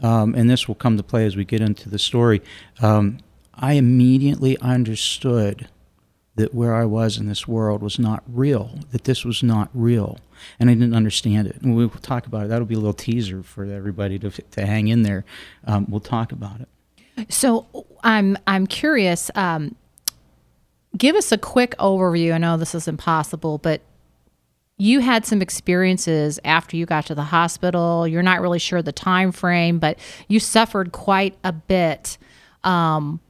um, 0.00 0.34
and 0.34 0.48
this 0.48 0.68
will 0.68 0.74
come 0.74 0.96
to 0.96 1.02
play 1.02 1.26
as 1.26 1.36
we 1.36 1.44
get 1.44 1.60
into 1.60 1.88
the 1.88 1.98
story, 1.98 2.42
um, 2.80 3.18
I 3.54 3.74
immediately 3.74 4.58
understood 4.58 5.68
that 6.34 6.54
where 6.54 6.74
I 6.74 6.84
was 6.84 7.18
in 7.18 7.28
this 7.28 7.46
world 7.46 7.82
was 7.82 7.98
not 7.98 8.22
real, 8.26 8.78
that 8.90 9.04
this 9.04 9.24
was 9.24 9.42
not 9.42 9.68
real. 9.74 10.18
And 10.58 10.70
I 10.70 10.74
didn't 10.74 10.94
understand 10.94 11.46
it. 11.46 11.60
And 11.60 11.76
we'll 11.76 11.88
talk 11.90 12.26
about 12.26 12.46
it. 12.46 12.48
That'll 12.48 12.66
be 12.66 12.74
a 12.74 12.78
little 12.78 12.94
teaser 12.94 13.42
for 13.42 13.64
everybody 13.64 14.18
to, 14.20 14.30
to 14.30 14.66
hang 14.66 14.88
in 14.88 15.02
there. 15.02 15.24
Um, 15.66 15.86
we'll 15.88 16.00
talk 16.00 16.32
about 16.32 16.60
it. 16.60 16.68
So 17.28 17.66
I'm 18.02 18.38
I'm 18.46 18.66
curious. 18.66 19.30
Um, 19.34 19.76
give 20.96 21.14
us 21.14 21.30
a 21.32 21.38
quick 21.38 21.76
overview. 21.78 22.32
I 22.32 22.38
know 22.38 22.56
this 22.56 22.74
is 22.74 22.88
impossible, 22.88 23.58
but 23.58 23.82
you 24.82 24.98
had 24.98 25.24
some 25.24 25.40
experiences 25.40 26.40
after 26.44 26.76
you 26.76 26.86
got 26.86 27.06
to 27.06 27.14
the 27.14 27.22
hospital. 27.22 28.06
You're 28.08 28.22
not 28.22 28.40
really 28.40 28.58
sure 28.58 28.82
the 28.82 28.90
time 28.90 29.30
frame, 29.30 29.78
but 29.78 29.96
you 30.26 30.40
suffered 30.40 30.90
quite 30.90 31.38
a 31.44 31.52
bit. 31.52 32.18
Um, 32.64 33.20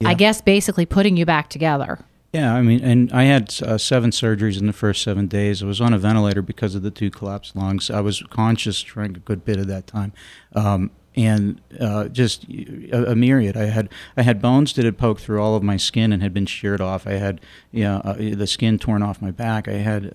yeah. 0.00 0.10
I 0.10 0.14
guess 0.14 0.42
basically 0.42 0.84
putting 0.84 1.16
you 1.16 1.24
back 1.24 1.48
together. 1.48 2.00
Yeah, 2.34 2.54
I 2.54 2.60
mean, 2.60 2.84
and 2.84 3.10
I 3.10 3.24
had 3.24 3.54
uh, 3.62 3.78
seven 3.78 4.10
surgeries 4.10 4.60
in 4.60 4.66
the 4.66 4.74
first 4.74 5.02
seven 5.02 5.26
days. 5.26 5.62
I 5.62 5.66
was 5.66 5.80
on 5.80 5.94
a 5.94 5.98
ventilator 5.98 6.42
because 6.42 6.74
of 6.74 6.82
the 6.82 6.90
two 6.90 7.10
collapsed 7.10 7.56
lungs. 7.56 7.88
I 7.88 8.00
was 8.00 8.22
conscious 8.28 8.82
during 8.82 9.16
a 9.16 9.20
good 9.20 9.46
bit 9.46 9.56
of 9.56 9.68
that 9.68 9.86
time. 9.86 10.12
Um, 10.54 10.90
and 11.16 11.60
uh, 11.80 12.08
just 12.08 12.44
a, 12.48 13.12
a, 13.12 13.16
myriad. 13.16 13.56
I 13.56 13.66
had 13.66 13.88
I 14.16 14.22
had 14.22 14.42
bones 14.42 14.74
that 14.74 14.84
had 14.84 14.98
poked 14.98 15.22
through 15.22 15.40
all 15.40 15.56
of 15.56 15.62
my 15.62 15.78
skin 15.78 16.12
and 16.12 16.22
had 16.22 16.34
been 16.34 16.46
sheared 16.46 16.80
off. 16.80 17.06
I 17.06 17.12
had 17.12 17.40
you 17.72 17.84
know, 17.84 18.02
uh, 18.04 18.14
the 18.14 18.46
skin 18.46 18.78
torn 18.78 19.02
off 19.02 19.22
my 19.22 19.30
back. 19.30 19.66
I 19.66 19.74
had 19.74 20.06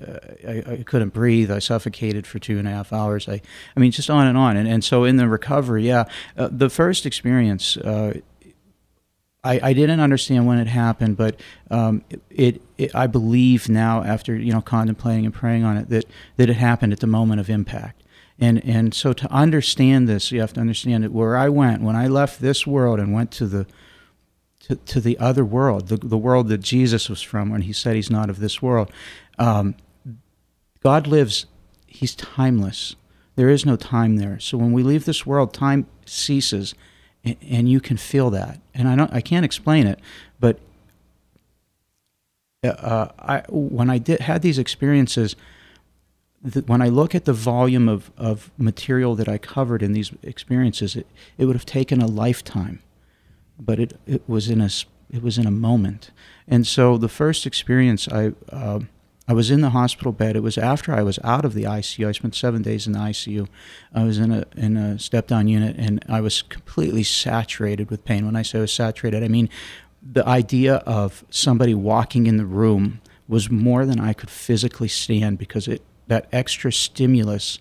uh, 0.46 0.50
I, 0.50 0.74
I, 0.74 0.84
couldn't 0.84 1.14
breathe. 1.14 1.52
I 1.52 1.60
suffocated 1.60 2.28
for 2.28 2.38
two 2.38 2.60
and 2.60 2.68
a 2.68 2.72
half 2.72 2.94
hours. 2.94 3.28
I 3.28 3.42
I 3.76 3.80
mean 3.80 3.92
just 3.92 4.10
on 4.10 4.28
and 4.28 4.38
on. 4.38 4.56
And 4.58 4.68
and 4.68 4.84
so 4.84 5.04
in 5.04 5.16
the 5.16 5.28
recovery, 5.28 5.88
yeah, 5.88 6.06
uh, 6.38 6.50
the 6.52 6.70
first 6.70 7.06
experience. 7.06 7.78
Uh, 7.78 8.20
I, 9.44 9.60
I 9.64 9.74
didn't 9.74 10.02
understand 10.02 10.46
when 10.46 10.60
it 10.60 10.68
happened, 10.68 11.18
but 11.18 11.40
um, 11.72 12.04
it, 12.30 12.62
it, 12.78 12.94
I 12.94 13.08
believe 13.08 13.70
now, 13.70 14.04
after 14.04 14.36
you 14.36 14.54
know 14.54 14.62
contemplating 14.62 15.26
and 15.26 15.34
praying 15.34 15.64
on 15.64 15.78
it, 15.78 15.90
that 15.90 16.06
that 16.38 16.48
it 16.48 16.58
happened 16.58 16.94
at 16.94 17.00
the 17.00 17.08
moment 17.08 17.40
of 17.40 17.50
impact 17.50 18.01
and 18.42 18.66
and 18.66 18.94
so 18.94 19.14
to 19.14 19.32
understand 19.32 20.10
this, 20.10 20.32
you 20.32 20.42
have 20.42 20.54
to 20.54 20.60
understand 20.60 21.08
where 21.14 21.38
I 21.38 21.48
went 21.48 21.82
when 21.82 21.96
I 21.96 22.08
left 22.08 22.42
this 22.42 22.68
world 22.68 23.00
and 23.00 23.14
went 23.14 23.32
to 23.34 23.46
the 23.46 23.68
to, 24.62 24.76
to 24.76 25.00
the 25.00 25.18
other 25.20 25.46
world, 25.46 25.88
the, 25.88 25.98
the 25.98 26.18
world 26.18 26.48
that 26.50 26.60
Jesus 26.60 27.10
was 27.10 27.22
from 27.22 27.50
when 27.50 27.62
he 27.62 27.74
said 27.74 27.96
he's 27.96 28.10
not 28.10 28.30
of 28.30 28.40
this 28.40 28.62
world. 28.62 28.92
Um, 29.40 29.76
God 30.84 31.08
lives, 31.08 31.46
he's 31.88 32.16
timeless. 32.16 32.96
There 33.36 33.50
is 33.50 33.66
no 33.66 33.76
time 33.76 34.18
there. 34.18 34.40
So 34.40 34.58
when 34.58 34.72
we 34.72 34.84
leave 34.84 35.06
this 35.06 35.26
world, 35.26 35.54
time 35.54 35.88
ceases, 36.06 36.76
and, 37.24 37.38
and 37.42 37.70
you 37.70 37.80
can 37.80 37.98
feel 37.98 38.30
that. 38.32 38.60
And 38.74 38.88
I 38.88 38.96
don't, 38.96 39.12
I 39.14 39.22
can't 39.22 39.46
explain 39.46 39.88
it, 39.88 40.00
but 40.40 40.60
uh, 42.64 43.08
I, 43.18 43.44
when 43.50 43.90
I 43.90 43.98
did 43.98 44.22
had 44.22 44.42
these 44.42 44.60
experiences, 44.60 45.36
the, 46.44 46.62
when 46.62 46.82
I 46.82 46.90
look 46.90 47.14
at 47.14 47.26
the 47.26 47.34
volume 47.34 47.88
of, 47.88 48.12
of 48.18 48.52
material 48.58 49.16
that 49.16 49.30
I 49.30 49.38
covered 49.38 49.84
in 49.84 49.94
these 49.94 50.12
experiences, 50.24 50.96
it, 50.96 51.08
it 51.38 51.46
would 51.46 51.56
have 51.56 51.66
taken 51.66 52.02
a 52.02 52.08
lifetime, 52.08 52.82
but 53.60 53.80
it, 53.80 54.00
it 54.06 54.24
was 54.28 54.50
in 54.50 54.62
a 54.62 54.70
it 55.12 55.22
was 55.22 55.38
in 55.38 55.46
a 55.46 55.52
moment. 55.52 56.12
And 56.48 56.66
so 56.66 56.98
the 56.98 57.10
first 57.10 57.46
experience, 57.46 58.08
I 58.08 58.32
uh, 58.50 58.80
I 59.28 59.34
was 59.34 59.52
in 59.52 59.62
the 59.62 59.70
hospital 59.70 60.12
bed. 60.12 60.36
It 60.36 60.44
was 60.44 60.58
after 60.58 60.94
I 60.94 61.04
was 61.04 61.20
out 61.24 61.46
of 61.46 61.54
the 61.54 61.64
ICU. 61.64 62.08
I 62.08 62.12
spent 62.12 62.34
seven 62.34 62.62
days 62.62 62.88
in 62.88 62.94
the 62.94 63.00
ICU. 63.00 63.48
I 63.94 64.04
was 64.04 64.18
in 64.18 64.32
a 64.32 64.46
in 64.56 64.78
a 64.78 64.98
step 64.98 65.28
down 65.28 65.48
unit, 65.48 65.76
and 65.78 66.04
I 66.10 66.22
was 66.22 66.42
completely 66.42 67.04
saturated 67.04 67.92
with 67.92 68.04
pain. 68.04 68.26
When 68.26 68.36
I 68.36 68.42
say 68.42 68.58
I 68.58 68.62
was 68.62 68.74
saturated, 68.74 69.24
I 69.24 69.28
mean 69.28 69.50
the 70.02 70.28
idea 70.28 70.78
of 70.78 71.24
somebody 71.30 71.76
walking 71.76 72.26
in 72.26 72.38
the 72.38 72.46
room 72.46 73.02
was 73.28 73.52
more 73.52 73.86
than 73.86 74.00
I 74.00 74.14
could 74.14 74.32
physically 74.32 74.88
stand 74.88 75.38
because 75.38 75.68
it 75.68 75.84
that 76.12 76.28
extra 76.34 76.74
stimulus 76.74 77.60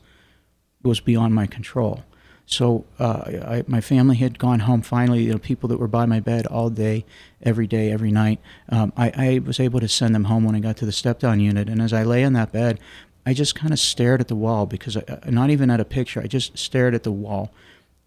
was 0.83 0.99
beyond 0.99 1.33
my 1.33 1.47
control. 1.47 2.03
So 2.47 2.85
uh, 2.99 3.23
I, 3.47 3.65
my 3.69 3.81
family 3.81 4.17
had 4.17 4.41
gone 4.41 4.59
home 4.61 4.83
finally. 4.83 5.23
You 5.23 5.35
know, 5.35 5.39
people 5.39 5.69
that 5.69 5.79
were 5.79 5.87
by 5.87 6.05
my 6.05 6.19
bed 6.19 6.49
all 6.49 6.69
day, 6.69 7.05
every 7.41 7.69
day, 7.69 7.93
every 7.93 8.11
night. 8.11 8.41
Um, 8.69 8.93
I, 8.97 9.13
I, 9.17 9.39
was 9.39 9.61
able 9.61 9.79
to 9.79 9.87
send 9.87 10.17
them 10.17 10.25
home 10.25 10.43
when 10.43 10.57
I 10.57 10.59
got 10.59 10.77
to 10.79 10.85
the 10.85 10.91
step 10.91 11.21
down 11.21 11.39
unit. 11.39 11.69
And 11.69 11.81
as 11.81 11.93
I 11.93 12.03
lay 12.03 12.25
in 12.25 12.33
that 12.33 12.51
bed, 12.51 12.81
I 13.25 13.35
just 13.35 13.55
kind 13.55 13.73
of 13.73 13.79
stared 13.79 14.21
at 14.21 14.27
the 14.27 14.35
wall 14.35 14.67
because 14.67 14.97
I, 14.97 15.05
not 15.31 15.51
even 15.51 15.71
at 15.71 15.79
a 15.79 15.85
picture. 15.85 16.21
I 16.21 16.27
just 16.27 16.59
stared 16.59 16.93
at 16.93 17.05
the 17.05 17.13
wall, 17.13 17.53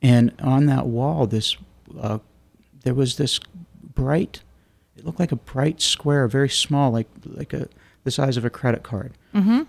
and 0.02 0.34
on 0.42 0.66
that 0.66 0.88
wall, 0.88 1.26
this 1.26 1.56
uh, 1.98 2.20
there 2.84 2.94
was 2.94 3.16
this 3.16 3.40
bright. 3.96 4.42
It 4.98 5.06
looked 5.06 5.22
like 5.22 5.32
a 5.32 5.38
bright 5.38 5.80
square, 5.80 6.28
very 6.28 6.50
small, 6.50 6.92
like 6.92 7.08
like 7.24 7.54
a 7.54 7.70
the 8.04 8.12
size 8.12 8.36
of 8.36 8.44
a 8.44 8.50
credit 8.50 8.84
card. 8.84 9.14
Mm-hmm. 9.34 9.62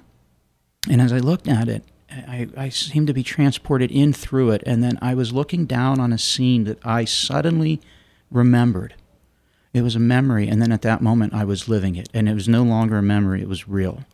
And 0.88 1.00
as 1.00 1.12
I 1.12 1.18
looked 1.18 1.48
at 1.48 1.68
it, 1.68 1.84
I, 2.10 2.48
I 2.56 2.68
seemed 2.68 3.06
to 3.08 3.14
be 3.14 3.22
transported 3.22 3.90
in 3.90 4.12
through 4.12 4.50
it. 4.50 4.62
And 4.66 4.82
then 4.82 4.98
I 5.00 5.14
was 5.14 5.32
looking 5.32 5.66
down 5.66 6.00
on 6.00 6.12
a 6.12 6.18
scene 6.18 6.64
that 6.64 6.78
I 6.84 7.04
suddenly 7.04 7.80
remembered. 8.30 8.94
It 9.72 9.82
was 9.82 9.96
a 9.96 10.00
memory. 10.00 10.46
And 10.48 10.62
then 10.62 10.70
at 10.70 10.82
that 10.82 11.00
moment, 11.00 11.34
I 11.34 11.44
was 11.44 11.68
living 11.68 11.96
it. 11.96 12.08
And 12.14 12.28
it 12.28 12.34
was 12.34 12.48
no 12.48 12.62
longer 12.62 12.98
a 12.98 13.02
memory, 13.02 13.42
it 13.42 13.48
was 13.48 13.68
real. 13.68 14.04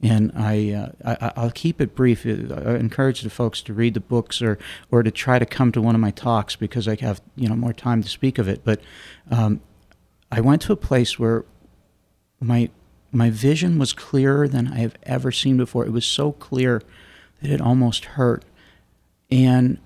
And 0.00 0.30
I, 0.36 0.92
uh, 1.04 1.30
I, 1.36 1.42
will 1.42 1.50
keep 1.50 1.80
it 1.80 1.96
brief. 1.96 2.24
I 2.24 2.76
encourage 2.76 3.22
the 3.22 3.30
folks 3.30 3.60
to 3.62 3.72
read 3.72 3.94
the 3.94 4.00
books 4.00 4.40
or, 4.40 4.56
or 4.92 5.02
to 5.02 5.10
try 5.10 5.40
to 5.40 5.46
come 5.46 5.72
to 5.72 5.82
one 5.82 5.96
of 5.96 6.00
my 6.00 6.12
talks 6.12 6.54
because 6.54 6.86
I 6.86 6.94
have 7.00 7.20
you 7.34 7.48
know 7.48 7.56
more 7.56 7.72
time 7.72 8.04
to 8.04 8.08
speak 8.08 8.38
of 8.38 8.46
it. 8.46 8.60
But 8.62 8.80
um, 9.28 9.60
I 10.30 10.40
went 10.40 10.62
to 10.62 10.72
a 10.72 10.76
place 10.76 11.18
where 11.18 11.44
my 12.40 12.70
my 13.10 13.30
vision 13.30 13.78
was 13.78 13.92
clearer 13.92 14.46
than 14.46 14.68
I 14.68 14.78
have 14.78 14.96
ever 15.04 15.32
seen 15.32 15.56
before. 15.56 15.86
It 15.86 15.92
was 15.92 16.04
so 16.04 16.32
clear 16.32 16.82
that 17.40 17.50
it 17.50 17.60
almost 17.60 18.04
hurt. 18.04 18.44
And 19.30 19.78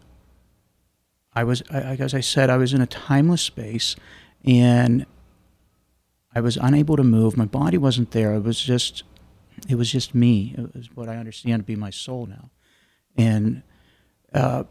I 1.32 1.44
was, 1.44 1.62
as 1.62 2.14
I 2.14 2.20
said, 2.20 2.50
I 2.50 2.56
was 2.56 2.72
in 2.72 2.80
a 2.80 2.86
timeless 2.86 3.42
space 3.42 3.96
and 4.44 5.06
I 6.34 6.40
was 6.40 6.56
unable 6.56 6.96
to 6.96 7.04
move. 7.04 7.36
My 7.36 7.44
body 7.44 7.78
wasn't 7.78 8.10
there. 8.10 8.34
It 8.34 8.42
was 8.42 8.60
just, 8.60 9.02
it 9.68 9.76
was 9.76 9.90
just 9.90 10.14
me. 10.14 10.54
It 10.56 10.74
was 10.74 10.88
what 10.94 11.08
I 11.08 11.16
understand 11.16 11.60
to 11.60 11.66
be 11.66 11.76
my 11.76 11.90
soul 11.90 12.26
now. 12.26 12.50
And 13.16 13.62
uh, 14.32 14.64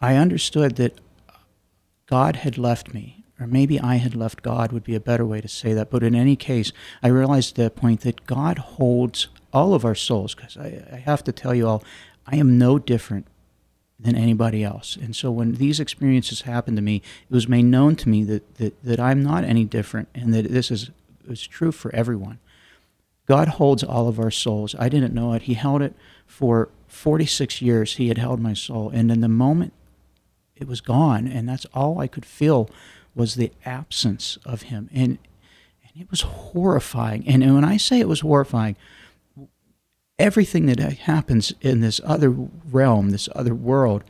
I 0.00 0.16
understood 0.16 0.76
that 0.76 1.00
God 2.06 2.36
had 2.36 2.56
left 2.56 2.94
me 2.94 3.15
or 3.38 3.46
maybe 3.46 3.78
I 3.78 3.96
had 3.96 4.14
left 4.14 4.42
God 4.42 4.72
would 4.72 4.84
be 4.84 4.94
a 4.94 5.00
better 5.00 5.24
way 5.24 5.40
to 5.40 5.48
say 5.48 5.74
that. 5.74 5.90
But 5.90 6.02
in 6.02 6.14
any 6.14 6.36
case, 6.36 6.72
I 7.02 7.08
realized 7.08 7.58
at 7.58 7.62
that 7.62 7.80
point 7.80 8.00
that 8.00 8.26
God 8.26 8.58
holds 8.58 9.28
all 9.52 9.74
of 9.74 9.84
our 9.84 9.94
souls, 9.94 10.34
because 10.34 10.56
I, 10.56 10.84
I, 10.92 10.96
have 10.96 11.24
to 11.24 11.32
tell 11.32 11.54
you 11.54 11.66
all, 11.66 11.84
I 12.26 12.36
am 12.36 12.58
no 12.58 12.78
different 12.78 13.26
than 13.98 14.14
anybody 14.14 14.62
else. 14.62 14.96
And 14.96 15.16
so 15.16 15.30
when 15.30 15.54
these 15.54 15.80
experiences 15.80 16.42
happened 16.42 16.76
to 16.76 16.82
me, 16.82 16.96
it 16.96 17.34
was 17.34 17.48
made 17.48 17.64
known 17.64 17.96
to 17.96 18.08
me 18.08 18.24
that, 18.24 18.56
that, 18.56 18.82
that 18.82 19.00
I'm 19.00 19.22
not 19.22 19.44
any 19.44 19.64
different 19.64 20.08
and 20.14 20.34
that 20.34 20.50
this 20.50 20.70
is, 20.70 20.90
is 21.26 21.46
true 21.46 21.72
for 21.72 21.94
everyone. 21.94 22.38
God 23.26 23.48
holds 23.48 23.82
all 23.82 24.08
of 24.08 24.20
our 24.20 24.30
souls. 24.30 24.74
I 24.78 24.88
didn't 24.88 25.14
know 25.14 25.32
it. 25.32 25.42
He 25.42 25.54
held 25.54 25.82
it 25.82 25.94
for 26.26 26.68
46 26.88 27.62
years. 27.62 27.96
He 27.96 28.08
had 28.08 28.18
held 28.18 28.40
my 28.40 28.52
soul. 28.52 28.90
And 28.90 29.10
in 29.10 29.20
the 29.20 29.28
moment 29.28 29.72
it 30.54 30.68
was 30.68 30.80
gone, 30.80 31.26
and 31.26 31.48
that's 31.48 31.66
all 31.74 31.98
I 31.98 32.06
could 32.06 32.24
feel 32.24 32.70
was 33.16 33.34
the 33.34 33.50
absence 33.64 34.38
of 34.44 34.62
him. 34.62 34.88
And, 34.92 35.18
and 35.82 36.02
it 36.02 36.10
was 36.10 36.20
horrifying. 36.20 37.26
And 37.26 37.42
when 37.54 37.64
I 37.64 37.78
say 37.78 37.98
it 37.98 38.08
was 38.08 38.20
horrifying, 38.20 38.76
everything 40.18 40.66
that 40.66 40.78
happens 40.78 41.52
in 41.60 41.80
this 41.80 42.00
other 42.04 42.30
realm, 42.30 43.10
this 43.10 43.28
other 43.34 43.54
world, 43.54 44.04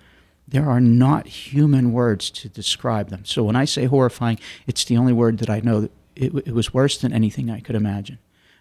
there 0.48 0.68
are 0.68 0.80
not 0.80 1.26
human 1.26 1.92
words 1.92 2.30
to 2.30 2.48
describe 2.48 3.08
them. 3.08 3.24
So 3.24 3.44
when 3.44 3.56
I 3.56 3.64
say 3.64 3.86
horrifying, 3.86 4.38
it's 4.66 4.84
the 4.84 4.96
only 4.96 5.12
word 5.12 5.38
that 5.38 5.50
I 5.50 5.60
know. 5.60 5.88
It, 6.14 6.34
it 6.34 6.54
was 6.54 6.74
worse 6.74 6.98
than 6.98 7.12
anything 7.12 7.50
I 7.50 7.60
could 7.60 7.74
imagine. 7.74 8.18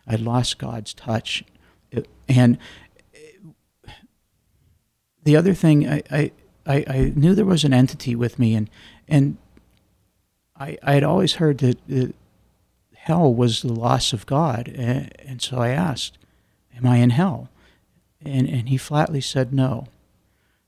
I 0.08 0.16
lost 0.16 0.58
God's 0.58 0.94
touch. 0.94 1.44
And 2.28 2.58
the 5.24 5.36
other 5.36 5.54
thing, 5.54 5.88
I, 5.88 6.02
I, 6.12 6.32
I, 6.68 7.14
knew 7.16 7.34
there 7.34 7.46
was 7.46 7.64
an 7.64 7.74
entity 7.74 8.16
with 8.16 8.38
me, 8.38 8.54
and, 8.56 8.70
and 9.08 9.38
I, 10.58 10.78
I 10.84 10.94
had 10.94 11.04
always 11.04 11.34
heard 11.34 11.58
that, 11.60 12.14
hell 12.96 13.34
was 13.34 13.62
the 13.62 13.72
loss 13.72 14.14
of 14.14 14.26
God. 14.26 14.68
And, 14.68 15.12
and, 15.20 15.42
so 15.42 15.58
I 15.58 15.70
asked, 15.70 16.18
Am 16.76 16.88
I 16.88 16.98
in 16.98 17.12
hell? 17.12 17.50
And, 18.24 18.50
and 18.50 18.68
he 18.68 18.78
flatly 18.78 19.22
said 19.22 19.54
no. 19.54 19.88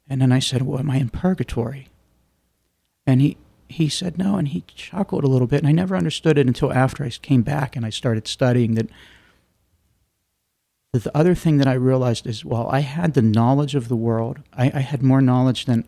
And 0.08 0.22
then 0.22 0.32
I 0.32 0.40
said, 0.40 0.62
Well, 0.62 0.80
am 0.80 0.92
I 0.92 0.98
in 0.98 1.10
purgatory? 1.10 1.88
And 3.08 3.22
he, 3.22 3.38
he 3.70 3.90
said 3.90 4.18
no, 4.18 4.36
and 4.36 4.50
he 4.50 4.64
chuckled 4.68 5.24
a 5.24 5.28
little 5.28 5.48
bit. 5.48 5.60
And 5.60 5.68
I 5.68 5.72
never 5.72 5.96
understood 5.96 6.38
it 6.38 6.48
until 6.48 6.72
after 6.72 7.04
I 7.04 7.10
came 7.10 7.42
back 7.42 7.76
and 7.76 7.86
I 7.86 7.90
started 7.90 8.28
studying 8.28 8.76
that. 8.76 8.88
The 10.94 11.16
other 11.16 11.36
thing 11.36 11.58
that 11.58 11.68
I 11.68 11.74
realized 11.74 12.26
is, 12.26 12.46
well, 12.46 12.68
I 12.70 12.80
had 12.80 13.14
the 13.14 13.22
knowledge 13.22 13.76
of 13.76 13.88
the 13.88 13.96
world. 13.96 14.40
I, 14.54 14.72
I 14.74 14.80
had 14.80 15.04
more 15.04 15.22
knowledge 15.22 15.66
than 15.66 15.86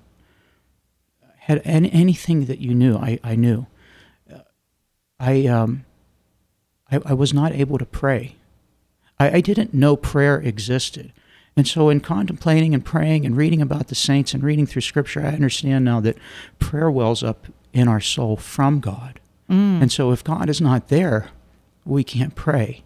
had 1.38 1.62
any, 1.63 1.91
anything 1.91 2.46
that 2.46 2.60
you 2.60 2.75
knew. 2.75 2.96
I, 2.98 3.20
I 3.24 3.36
knew. 3.36 3.65
I, 5.20 5.46
um, 5.48 5.86
I, 6.92 7.00
I, 7.06 7.14
was 7.14 7.34
not 7.34 7.52
able 7.52 7.78
to 7.78 7.86
pray. 7.86 8.36
I, 9.20 9.38
I 9.38 9.42
didn't 9.42 9.74
know 9.74 9.96
prayer 9.96 10.38
existed. 10.40 11.12
And 11.58 11.68
so, 11.68 11.90
in 11.90 12.00
contemplating 12.00 12.74
and 12.74 12.86
praying 12.86 13.26
and 13.26 13.36
reading 13.36 13.62
about 13.62 13.88
the 13.88 13.96
saints 13.96 14.34
and 14.34 14.44
reading 14.44 14.66
through 14.66 14.82
Scripture, 14.82 15.22
I 15.22 15.30
understand 15.30 15.84
now 15.84 16.00
that 16.00 16.18
prayer 16.58 16.90
wells 16.90 17.22
up 17.22 17.48
in 17.74 17.88
our 17.88 18.00
soul 18.00 18.38
from 18.38 18.80
God. 18.80 19.20
Mm. 19.50 19.82
And 19.82 19.92
so, 19.92 20.12
if 20.12 20.24
God 20.24 20.50
is 20.50 20.62
not 20.62 20.88
there, 20.88 21.32
we 21.86 22.04
can't 22.04 22.36
pray. 22.36 22.84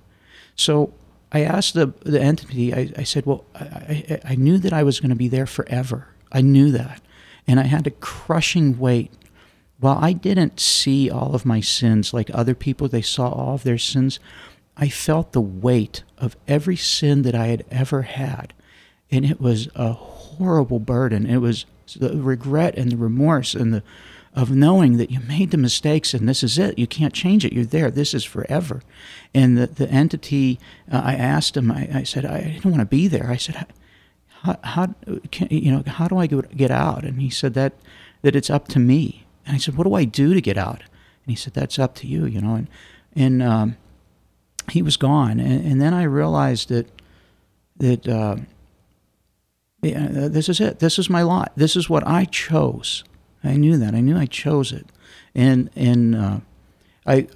So 0.55 0.93
I 1.31 1.41
asked 1.41 1.73
the, 1.73 1.93
the 2.03 2.21
entity, 2.21 2.73
I, 2.73 2.91
I 2.97 3.03
said, 3.03 3.25
Well, 3.25 3.43
I, 3.55 3.65
I, 4.09 4.19
I 4.31 4.35
knew 4.35 4.57
that 4.59 4.73
I 4.73 4.83
was 4.83 4.99
going 4.99 5.09
to 5.09 5.15
be 5.15 5.27
there 5.27 5.45
forever. 5.45 6.07
I 6.31 6.41
knew 6.41 6.71
that. 6.71 7.01
And 7.47 7.59
I 7.59 7.63
had 7.63 7.85
a 7.87 7.91
crushing 7.91 8.79
weight. 8.79 9.11
While 9.83 9.99
I 9.99 10.13
didn't 10.13 10.61
see 10.61 11.09
all 11.09 11.35
of 11.35 11.45
my 11.45 11.59
sins 11.59 12.13
like 12.13 12.31
other 12.33 12.55
people, 12.55 12.87
they 12.87 13.01
saw 13.01 13.27
all 13.27 13.55
of 13.55 13.63
their 13.63 13.77
sins. 13.77 14.17
I 14.77 14.87
felt 14.87 15.33
the 15.33 15.41
weight 15.41 16.03
of 16.17 16.37
every 16.47 16.77
sin 16.77 17.23
that 17.23 17.35
I 17.35 17.47
had 17.47 17.65
ever 17.69 18.03
had. 18.03 18.53
And 19.11 19.25
it 19.25 19.41
was 19.41 19.67
a 19.75 19.91
horrible 19.91 20.79
burden. 20.79 21.25
It 21.25 21.39
was 21.39 21.65
the 21.97 22.15
regret 22.15 22.77
and 22.77 22.93
the 22.93 22.95
remorse 22.95 23.53
and 23.53 23.73
the 23.73 23.83
of 24.33 24.51
knowing 24.51 24.95
that 24.95 25.11
you 25.11 25.19
made 25.19 25.51
the 25.51 25.57
mistakes 25.57 26.13
and 26.13 26.29
this 26.29 26.43
is 26.43 26.57
it. 26.57 26.79
You 26.79 26.87
can't 26.87 27.13
change 27.13 27.43
it. 27.43 27.51
You're 27.51 27.65
there. 27.65 27.91
This 27.91 28.13
is 28.13 28.23
forever. 28.23 28.83
And 29.33 29.57
the, 29.57 29.67
the 29.67 29.89
entity, 29.89 30.61
uh, 30.89 31.01
I 31.03 31.15
asked 31.15 31.57
him, 31.57 31.69
I, 31.69 31.89
I 31.93 32.03
said, 32.03 32.25
I 32.25 32.39
didn't 32.39 32.71
want 32.71 32.79
to 32.79 32.85
be 32.85 33.09
there. 33.09 33.29
I 33.29 33.35
said, 33.35 33.67
how, 34.43 34.57
how, 34.63 34.95
can, 35.31 35.49
you 35.51 35.73
know, 35.73 35.83
how 35.85 36.07
do 36.07 36.19
I 36.19 36.27
get 36.27 36.71
out? 36.71 37.03
And 37.03 37.21
he 37.21 37.29
said 37.29 37.53
that, 37.55 37.73
that 38.21 38.33
it's 38.33 38.49
up 38.49 38.69
to 38.69 38.79
me. 38.79 39.25
And 39.45 39.55
I 39.55 39.59
said, 39.59 39.75
what 39.75 39.85
do 39.85 39.93
I 39.93 40.05
do 40.05 40.33
to 40.33 40.41
get 40.41 40.57
out? 40.57 40.79
And 40.79 41.31
he 41.31 41.35
said, 41.35 41.53
that's 41.53 41.79
up 41.79 41.95
to 41.95 42.07
you, 42.07 42.25
you 42.25 42.41
know. 42.41 42.55
And, 42.55 42.69
and 43.15 43.43
um, 43.43 43.77
he 44.69 44.81
was 44.81 44.97
gone. 44.97 45.39
And, 45.39 45.65
and, 45.65 45.81
then 45.81 45.93
I 45.93 46.03
realized 46.03 46.69
that, 46.69 46.87
that 47.77 48.07
uh, 48.07 48.37
yeah, 49.83 50.07
this 50.09 50.47
is 50.47 50.61
it. 50.61 50.79
This 50.79 50.97
is 50.97 51.09
my 51.09 51.21
lot. 51.23 51.51
This 51.55 51.75
is 51.75 51.89
what 51.89 52.07
I 52.07 52.25
chose. 52.25 53.03
I 53.43 53.57
knew 53.57 53.77
that. 53.77 53.93
I 53.93 53.99
knew 53.99 54.17
I 54.17 54.25
chose 54.25 54.71
it, 54.71 54.87
and 55.35 55.69
and 55.75 56.15
uh, 56.15 56.39
I 57.05 57.27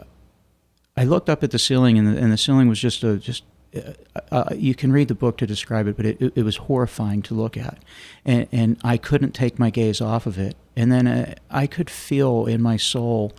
I 0.95 1.03
looked 1.03 1.29
up 1.29 1.43
at 1.43 1.51
the 1.51 1.59
ceiling, 1.59 1.97
and 1.97 2.07
the, 2.07 2.17
and 2.17 2.31
the 2.31 2.37
ceiling 2.37 2.69
was 2.69 2.79
just 2.79 3.03
a 3.03 3.17
just. 3.17 3.43
Uh, 3.75 3.91
uh, 4.31 4.55
you 4.55 4.73
can 4.73 4.93
read 4.93 5.09
the 5.09 5.13
book 5.13 5.37
to 5.37 5.45
describe 5.45 5.87
it, 5.87 5.97
but 5.97 6.05
it, 6.05 6.33
it, 6.35 6.43
was 6.43 6.55
horrifying 6.55 7.21
to 7.21 7.35
look 7.35 7.57
at, 7.57 7.83
and, 8.23 8.47
and 8.51 8.77
I 8.81 8.95
couldn't 8.95 9.33
take 9.33 9.59
my 9.59 9.69
gaze 9.69 9.99
off 9.99 10.25
of 10.25 10.39
it. 10.39 10.55
And 10.77 10.91
then 10.91 11.07
uh, 11.07 11.33
I 11.49 11.65
could 11.65 11.89
feel 11.89 12.45
in 12.45 12.61
my 12.61 12.77
soul 12.77 13.33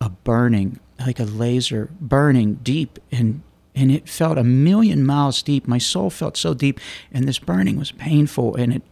a 0.00 0.08
burning, 0.08 0.80
like 0.98 1.20
a 1.20 1.24
laser 1.24 1.90
burning 2.00 2.54
deep, 2.54 2.98
and 3.12 3.42
and 3.74 3.90
it 3.90 4.08
felt 4.08 4.38
a 4.38 4.44
million 4.44 5.04
miles 5.04 5.42
deep. 5.42 5.68
My 5.68 5.78
soul 5.78 6.08
felt 6.08 6.38
so 6.38 6.54
deep, 6.54 6.80
and 7.12 7.28
this 7.28 7.38
burning 7.38 7.78
was 7.78 7.92
painful, 7.92 8.56
and 8.56 8.72
it 8.72 8.82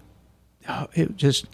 oh, 0.68 0.88
it 0.92 1.16
just 1.16 1.46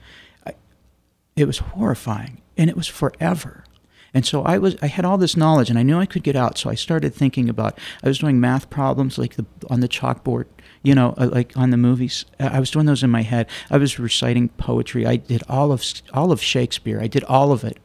it 1.37 1.47
was 1.47 1.59
horrifying, 1.59 2.43
and 2.57 2.69
it 2.69 2.77
was 2.77 2.89
forever. 2.89 3.65
And 4.13 4.27
so 4.27 4.43
I 4.43 4.59
was 4.59 4.77
I 4.83 4.87
had 4.87 5.05
all 5.05 5.19
this 5.19 5.37
knowledge 5.37 5.71
and 5.71 5.79
I 5.79 5.83
knew 5.83 5.99
I 5.99 6.07
could 6.07 6.25
get 6.25 6.35
out. 6.35 6.59
So 6.59 6.71
I 6.71 6.75
started 6.75 7.15
thinking 7.15 7.49
about 7.49 7.79
I 8.03 8.09
was 8.09 8.19
doing 8.19 8.41
math 8.41 8.71
problems 8.71 9.19
like 9.19 9.37
the 9.37 9.47
on 9.71 9.81
the 9.81 9.89
chalkboard, 9.89 10.47
you 10.83 10.95
know, 10.95 11.15
uh, 11.19 11.29
like 11.33 11.57
on 11.57 11.71
the 11.71 11.77
movies. 11.77 12.25
I 12.39 12.61
was 12.61 12.71
doing 12.71 12.87
those 12.87 13.03
in 13.03 13.11
my 13.11 13.23
head. 13.23 13.49
I 13.71 13.79
was 13.79 13.99
reciting 13.99 14.49
poetry. 14.51 15.07
I 15.07 15.17
did 15.17 15.43
all 15.49 15.73
of 15.73 15.85
all 16.13 16.33
of 16.33 16.43
Shakespeare. 16.43 17.01
I 17.01 17.07
did 17.07 17.25
all 17.25 17.53
of 17.53 17.65
it. 17.65 17.79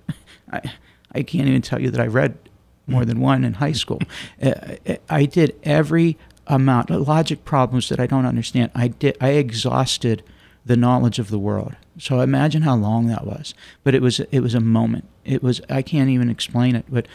I 0.51 0.61
I 1.13 1.23
can't 1.23 1.47
even 1.47 1.61
tell 1.61 1.81
you 1.81 1.91
that 1.91 2.01
I 2.01 2.07
read 2.07 2.37
more 2.87 3.05
than 3.05 3.19
one 3.19 3.43
in 3.43 3.55
high 3.55 3.71
school. 3.73 3.99
Uh, 4.41 4.75
I 5.09 5.25
did 5.25 5.55
every 5.63 6.17
amount 6.47 6.89
of 6.89 7.07
logic 7.07 7.45
problems 7.45 7.87
that 7.87 7.99
I 7.99 8.07
don't 8.07 8.25
understand. 8.25 8.71
I 8.75 8.89
did 8.89 9.17
I 9.21 9.29
exhausted 9.29 10.23
the 10.65 10.75
knowledge 10.75 11.19
of 11.19 11.29
the 11.29 11.39
world. 11.39 11.75
So 11.97 12.19
imagine 12.19 12.63
how 12.63 12.75
long 12.75 13.07
that 13.07 13.25
was. 13.25 13.53
But 13.83 13.95
it 13.95 14.01
was 14.01 14.19
it 14.19 14.41
was 14.41 14.53
a 14.53 14.59
moment. 14.59 15.05
It 15.23 15.41
was 15.41 15.61
I 15.69 15.81
can't 15.81 16.09
even 16.09 16.29
explain 16.29 16.75
it. 16.75 16.85
But 16.89 17.07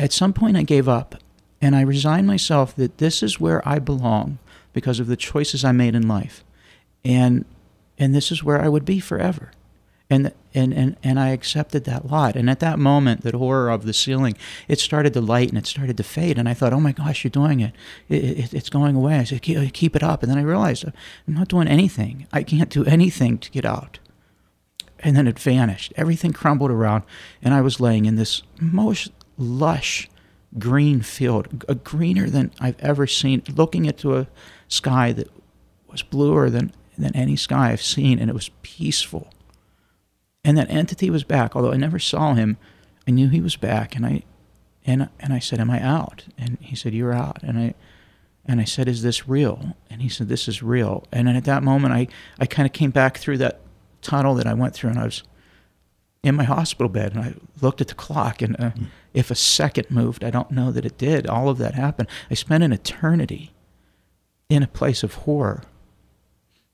at 0.00 0.12
some 0.12 0.32
point 0.32 0.56
I 0.56 0.62
gave 0.62 0.88
up 0.88 1.16
and 1.60 1.74
I 1.74 1.82
resigned 1.82 2.26
myself 2.26 2.74
that 2.76 2.98
this 2.98 3.22
is 3.22 3.40
where 3.40 3.66
I 3.68 3.78
belong 3.78 4.38
because 4.78 5.00
of 5.00 5.08
the 5.08 5.16
choices 5.16 5.64
I 5.64 5.72
made 5.72 5.94
in 5.94 6.06
life. 6.06 6.44
And 7.04 7.44
and 7.98 8.14
this 8.14 8.30
is 8.30 8.44
where 8.44 8.62
I 8.62 8.68
would 8.68 8.84
be 8.84 9.00
forever 9.00 9.50
and 10.10 10.32
and 10.54 10.72
and 10.72 10.96
and 11.02 11.20
I 11.20 11.28
accepted 11.30 11.84
that 11.84 12.10
lot. 12.10 12.36
And 12.36 12.48
at 12.48 12.60
that 12.60 12.78
moment, 12.78 13.22
that 13.22 13.34
horror 13.34 13.70
of 13.70 13.84
the 13.84 13.92
ceiling, 13.92 14.36
it 14.66 14.80
started 14.80 15.12
to 15.14 15.20
light 15.20 15.50
and 15.50 15.58
it 15.58 15.66
started 15.66 15.96
to 15.98 16.02
fade. 16.02 16.38
And 16.38 16.48
I 16.48 16.54
thought, 16.54 16.72
oh 16.72 16.80
my 16.80 16.92
gosh, 16.92 17.24
you're 17.24 17.30
doing 17.30 17.60
it. 17.60 17.74
it, 18.08 18.24
it 18.24 18.54
it's 18.54 18.70
going 18.70 18.96
away. 18.96 19.18
I 19.18 19.24
said, 19.24 19.42
keep, 19.42 19.72
keep 19.74 19.94
it 19.94 20.02
up. 20.02 20.22
And 20.22 20.30
then 20.30 20.38
I 20.38 20.42
realized 20.42 20.84
I'm 20.84 21.34
not 21.34 21.48
doing 21.48 21.68
anything. 21.68 22.26
I 22.32 22.42
can't 22.42 22.70
do 22.70 22.84
anything 22.84 23.38
to 23.38 23.50
get 23.50 23.64
out. 23.64 23.98
And 25.00 25.16
then 25.16 25.28
it 25.28 25.38
vanished. 25.38 25.92
Everything 25.96 26.32
crumbled 26.32 26.72
around, 26.72 27.04
and 27.40 27.54
I 27.54 27.60
was 27.60 27.78
laying 27.78 28.04
in 28.04 28.16
this 28.16 28.42
most 28.58 29.12
lush 29.36 30.10
green 30.58 31.02
field, 31.02 31.64
a 31.68 31.76
greener 31.76 32.28
than 32.28 32.50
I've 32.58 32.80
ever 32.80 33.06
seen, 33.06 33.42
looking 33.54 33.84
into 33.84 34.16
a 34.16 34.26
sky 34.68 35.12
that 35.12 35.28
was 35.90 36.02
bluer 36.02 36.50
than 36.50 36.72
than 36.96 37.14
any 37.14 37.36
sky 37.36 37.70
I've 37.70 37.82
seen, 37.82 38.18
and 38.18 38.30
it 38.30 38.34
was 38.34 38.50
peaceful 38.62 39.28
and 40.48 40.56
that 40.56 40.70
entity 40.70 41.10
was 41.10 41.24
back. 41.24 41.54
Although 41.54 41.72
I 41.72 41.76
never 41.76 41.98
saw 41.98 42.32
him, 42.32 42.56
I 43.06 43.10
knew 43.10 43.28
he 43.28 43.42
was 43.42 43.56
back, 43.56 43.94
and 43.94 44.06
I 44.06 44.22
and 44.86 45.10
and 45.20 45.32
I 45.32 45.38
said, 45.38 45.60
"Am 45.60 45.70
I 45.70 45.78
out?" 45.82 46.24
And 46.38 46.56
he 46.60 46.74
said, 46.74 46.94
"You're 46.94 47.12
out." 47.12 47.42
And 47.42 47.58
I 47.58 47.74
and 48.46 48.58
I 48.58 48.64
said, 48.64 48.88
"Is 48.88 49.02
this 49.02 49.28
real?" 49.28 49.76
And 49.90 50.00
he 50.00 50.08
said, 50.08 50.28
"This 50.28 50.48
is 50.48 50.62
real." 50.62 51.04
And 51.12 51.28
at 51.28 51.44
that 51.44 51.62
moment, 51.62 51.92
I 51.92 52.08
I 52.38 52.46
kind 52.46 52.64
of 52.64 52.72
came 52.72 52.90
back 52.90 53.18
through 53.18 53.38
that 53.38 53.60
tunnel 54.00 54.34
that 54.36 54.46
I 54.46 54.54
went 54.54 54.74
through, 54.74 54.90
and 54.90 54.98
I 54.98 55.04
was 55.04 55.22
in 56.22 56.34
my 56.34 56.44
hospital 56.44 56.88
bed, 56.88 57.14
and 57.14 57.22
I 57.22 57.34
looked 57.60 57.82
at 57.82 57.88
the 57.88 57.94
clock, 57.94 58.40
and 58.40 58.56
uh, 58.58 58.70
mm. 58.70 58.86
if 59.12 59.30
a 59.30 59.34
second 59.34 59.90
moved, 59.90 60.24
I 60.24 60.30
don't 60.30 60.50
know 60.50 60.72
that 60.72 60.86
it 60.86 60.96
did. 60.96 61.26
All 61.26 61.48
of 61.48 61.58
that 61.58 61.74
happened. 61.74 62.08
I 62.30 62.34
spent 62.34 62.64
an 62.64 62.72
eternity 62.72 63.52
in 64.48 64.62
a 64.62 64.66
place 64.66 65.02
of 65.02 65.14
horror. 65.14 65.62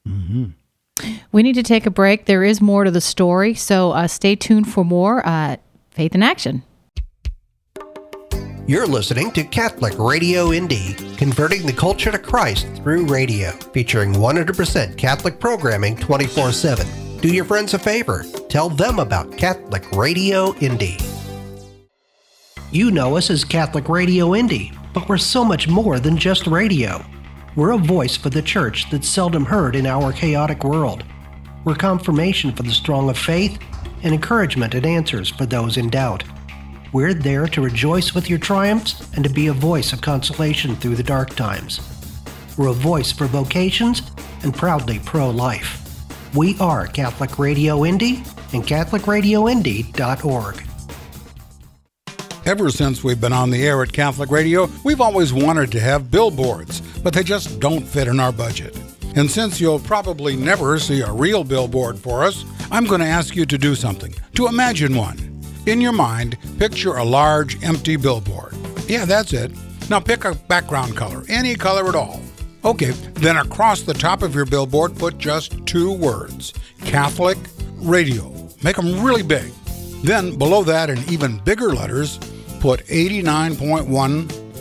Mm-hmm. 0.06 0.50
We 1.32 1.42
need 1.42 1.54
to 1.54 1.62
take 1.62 1.87
a 1.87 1.90
break. 1.90 2.26
There 2.26 2.44
is 2.44 2.60
more 2.60 2.84
to 2.84 2.90
the 2.90 3.00
story, 3.00 3.54
so 3.54 3.90
uh, 3.92 4.06
stay 4.06 4.37
tuned 4.37 4.68
for 4.68 4.84
more 4.84 5.26
uh, 5.26 5.56
Faith 5.90 6.14
in 6.14 6.22
Action. 6.22 6.62
You're 8.66 8.87
listening 8.87 9.30
to 9.32 9.44
Catholic 9.44 9.98
Radio 9.98 10.52
Indy, 10.52 10.94
converting 11.16 11.66
the 11.66 11.72
culture 11.72 12.10
to 12.10 12.18
Christ 12.18 12.66
through 12.76 13.06
radio, 13.06 13.50
featuring 13.50 14.14
100% 14.14 14.96
Catholic 14.96 15.38
programming 15.38 15.96
24 15.96 16.52
7. 16.52 17.20
Do 17.20 17.28
your 17.28 17.44
friends 17.44 17.74
a 17.74 17.78
favor. 17.78 18.24
Tell 18.48 18.70
them 18.70 19.00
about 19.00 19.37
Catholic 19.37 19.90
Radio 19.92 20.54
Indy. 20.56 20.98
You 22.70 22.90
know 22.90 23.16
us 23.16 23.30
as 23.30 23.44
Catholic 23.44 23.88
Radio 23.88 24.34
Indy, 24.34 24.72
but 24.94 25.08
we're 25.08 25.18
so 25.18 25.44
much 25.44 25.68
more 25.68 25.98
than 25.98 26.16
just 26.16 26.46
radio. 26.46 27.04
We're 27.56 27.70
a 27.70 27.78
voice 27.78 28.16
for 28.16 28.30
the 28.30 28.42
church 28.42 28.90
that's 28.90 29.08
seldom 29.08 29.44
heard 29.44 29.76
in 29.76 29.86
our 29.86 30.12
chaotic 30.12 30.64
world. 30.64 31.04
We're 31.64 31.76
confirmation 31.76 32.52
for 32.52 32.64
the 32.64 32.72
strong 32.72 33.08
of 33.08 33.16
faith 33.16 33.60
and 34.02 34.12
encouragement 34.12 34.74
and 34.74 34.84
answers 34.84 35.30
for 35.30 35.46
those 35.46 35.76
in 35.76 35.88
doubt. 35.88 36.24
We're 36.92 37.14
there 37.14 37.46
to 37.46 37.60
rejoice 37.60 38.12
with 38.12 38.28
your 38.28 38.40
triumphs 38.40 39.08
and 39.14 39.22
to 39.22 39.30
be 39.30 39.46
a 39.46 39.52
voice 39.52 39.92
of 39.92 40.00
consolation 40.00 40.74
through 40.74 40.96
the 40.96 41.04
dark 41.04 41.36
times. 41.36 41.78
We're 42.58 42.70
a 42.70 42.72
voice 42.72 43.12
for 43.12 43.26
vocations 43.26 44.02
and 44.42 44.52
proudly 44.52 44.98
pro 45.04 45.30
life. 45.30 45.80
We 46.34 46.58
are 46.58 46.88
Catholic 46.88 47.38
Radio 47.38 47.84
Indy 47.84 48.24
and 48.52 48.64
CatholicRadioIndy.org. 48.64 50.73
Ever 52.46 52.68
since 52.68 53.02
we've 53.02 53.20
been 53.20 53.33
on 53.33 53.48
the 53.48 53.66
air 53.66 53.83
at 53.83 53.90
Catholic 53.90 54.30
Radio, 54.30 54.68
we've 54.85 55.00
always 55.00 55.33
wanted 55.33 55.72
to 55.72 55.80
have 55.80 56.11
billboards, 56.11 56.83
but 57.02 57.14
they 57.14 57.22
just 57.22 57.59
don't 57.59 57.87
fit 57.87 58.07
in 58.07 58.20
our 58.20 58.33
budget. 58.33 58.78
And 59.16 59.30
since 59.30 59.62
you'll 59.62 59.78
probably 59.78 60.37
never 60.37 60.78
see 60.78 61.00
a 61.00 61.11
real 61.11 61.42
billboard 61.42 61.98
for 61.98 62.22
us, 62.22 62.44
I'm 62.70 62.85
going 62.85 63.00
to 63.00 63.07
ask 63.07 63.35
you 63.35 63.46
to 63.46 63.57
do 63.57 63.74
something 63.74 64.14
to 64.35 64.46
imagine 64.46 64.94
one. 64.94 65.40
In 65.64 65.80
your 65.80 65.92
mind, 65.92 66.37
picture 66.59 66.96
a 66.96 67.04
large, 67.04 67.62
empty 67.64 67.96
billboard. 67.96 68.54
Yeah, 68.87 69.07
that's 69.07 69.33
it. 69.33 69.50
Now 69.88 70.00
pick 70.00 70.26
a 70.26 70.35
background 70.35 70.98
color, 70.98 71.24
any 71.30 71.54
color 71.54 71.88
at 71.88 71.94
all. 71.94 72.20
Okay, 72.62 72.90
then 73.14 73.38
across 73.38 73.80
the 73.80 73.94
top 73.94 74.22
of 74.22 74.35
your 74.35 74.44
billboard, 74.44 74.98
put 74.98 75.16
just 75.16 75.64
two 75.64 75.92
words 75.92 76.52
Catholic 76.80 77.38
Radio. 77.76 78.30
Make 78.62 78.76
them 78.76 79.02
really 79.02 79.22
big. 79.22 79.50
Then 80.02 80.37
below 80.37 80.62
that, 80.64 80.90
in 80.90 80.98
even 81.09 81.38
bigger 81.38 81.72
letters, 81.72 82.18
put 82.64 82.81
89.1 82.87 83.85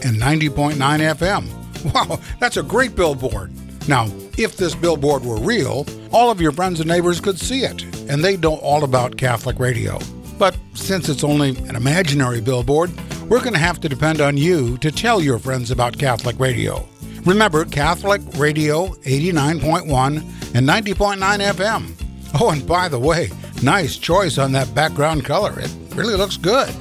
and 0.04 0.18
90.9 0.18 0.74
FM. 0.76 1.94
Wow, 1.94 2.20
that's 2.38 2.58
a 2.58 2.63
great 2.63 2.98
billboard. 2.98 3.50
Now, 3.88 4.08
if 4.38 4.58
this 4.58 4.76
billboard 4.76 5.24
were 5.24 5.39
real, 5.39 5.86
all 6.12 6.30
of 6.30 6.42
your 6.42 6.52
friends 6.52 6.82
and 6.82 6.89
neighbors 6.89 7.22
could 7.22 7.39
see 7.39 7.62
it, 7.62 7.82
and 8.10 8.22
they'd 8.22 8.42
know 8.42 8.58
all 8.58 8.84
about 8.84 9.16
Catholic 9.16 9.58
radio. 9.58 10.00
But 10.38 10.58
since 10.74 11.08
it's 11.08 11.24
only 11.24 11.56
an 11.70 11.78
imaginary 11.78 12.42
billboard, 12.42 12.92
we're 13.30 13.39
going 13.39 13.54
to 13.54 13.60
have 13.60 13.80
to 13.80 13.88
depend 13.88 14.20
on 14.20 14.36
you 14.36 14.78
to 14.80 14.92
tell 14.92 15.22
your 15.22 15.39
friends 15.39 15.72
about 15.72 15.98
Catholic 15.98 16.38
radio. 16.42 16.86
Remember, 17.24 17.63
Catholic 17.63 18.22
Radio 18.36 18.88
89.1 19.06 20.18
and 20.56 20.68
90.9 20.68 21.18
FM. 21.54 22.42
Oh, 22.42 22.50
and 22.50 22.68
by 22.68 22.89
the 22.89 23.00
way, 23.00 23.30
nice 23.62 23.96
choice 23.96 24.38
on 24.38 24.52
that 24.52 24.76
background 24.76 25.24
color. 25.24 25.58
It 25.58 25.74
really 25.96 26.16
looks 26.16 26.36
good. 26.36 26.76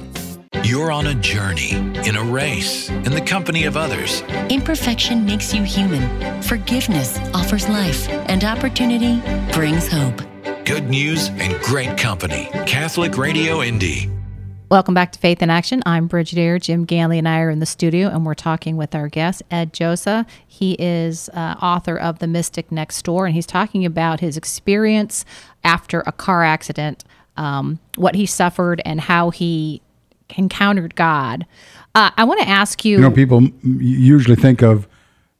You're 0.61 0.91
on 0.91 1.07
a 1.07 1.15
journey, 1.15 1.71
in 1.71 2.15
a 2.15 2.23
race, 2.23 2.89
in 2.89 3.11
the 3.11 3.21
company 3.21 3.65
of 3.65 3.75
others. 3.75 4.21
Imperfection 4.49 5.25
makes 5.25 5.53
you 5.53 5.63
human. 5.63 6.41
Forgiveness 6.41 7.17
offers 7.33 7.67
life, 7.67 8.07
and 8.07 8.43
opportunity 8.43 9.19
brings 9.51 9.91
hope. 9.91 10.21
Good 10.63 10.89
news 10.89 11.29
and 11.29 11.59
great 11.61 11.97
company. 11.97 12.49
Catholic 12.65 13.17
Radio 13.17 13.61
Indy. 13.61 14.09
Welcome 14.69 14.93
back 14.93 15.11
to 15.11 15.19
Faith 15.19 15.41
in 15.41 15.49
Action. 15.49 15.83
I'm 15.85 16.07
Brigid 16.07 16.39
Eyre. 16.39 16.59
Jim 16.59 16.87
Ganley 16.87 17.17
and 17.17 17.27
I 17.27 17.41
are 17.41 17.49
in 17.49 17.59
the 17.59 17.65
studio, 17.65 18.07
and 18.07 18.25
we're 18.25 18.33
talking 18.33 18.77
with 18.77 18.95
our 18.95 19.09
guest, 19.09 19.43
Ed 19.51 19.73
Josa. 19.73 20.25
He 20.47 20.73
is 20.79 21.29
uh, 21.29 21.55
author 21.61 21.97
of 21.97 22.19
The 22.19 22.27
Mystic 22.27 22.71
Next 22.71 23.01
Door, 23.03 23.25
and 23.25 23.35
he's 23.35 23.45
talking 23.45 23.85
about 23.85 24.21
his 24.21 24.37
experience 24.37 25.25
after 25.63 26.01
a 26.07 26.11
car 26.11 26.43
accident, 26.43 27.03
um, 27.37 27.79
what 27.95 28.15
he 28.15 28.25
suffered, 28.25 28.81
and 28.85 29.01
how 29.01 29.29
he 29.29 29.82
encountered 30.37 30.95
God. 30.95 31.45
Uh, 31.95 32.11
I 32.17 32.23
want 32.23 32.41
to 32.41 32.47
ask 32.47 32.83
you. 32.83 32.97
You 32.97 33.01
know, 33.01 33.11
people 33.11 33.47
usually 33.63 34.35
think 34.35 34.61
of 34.61 34.87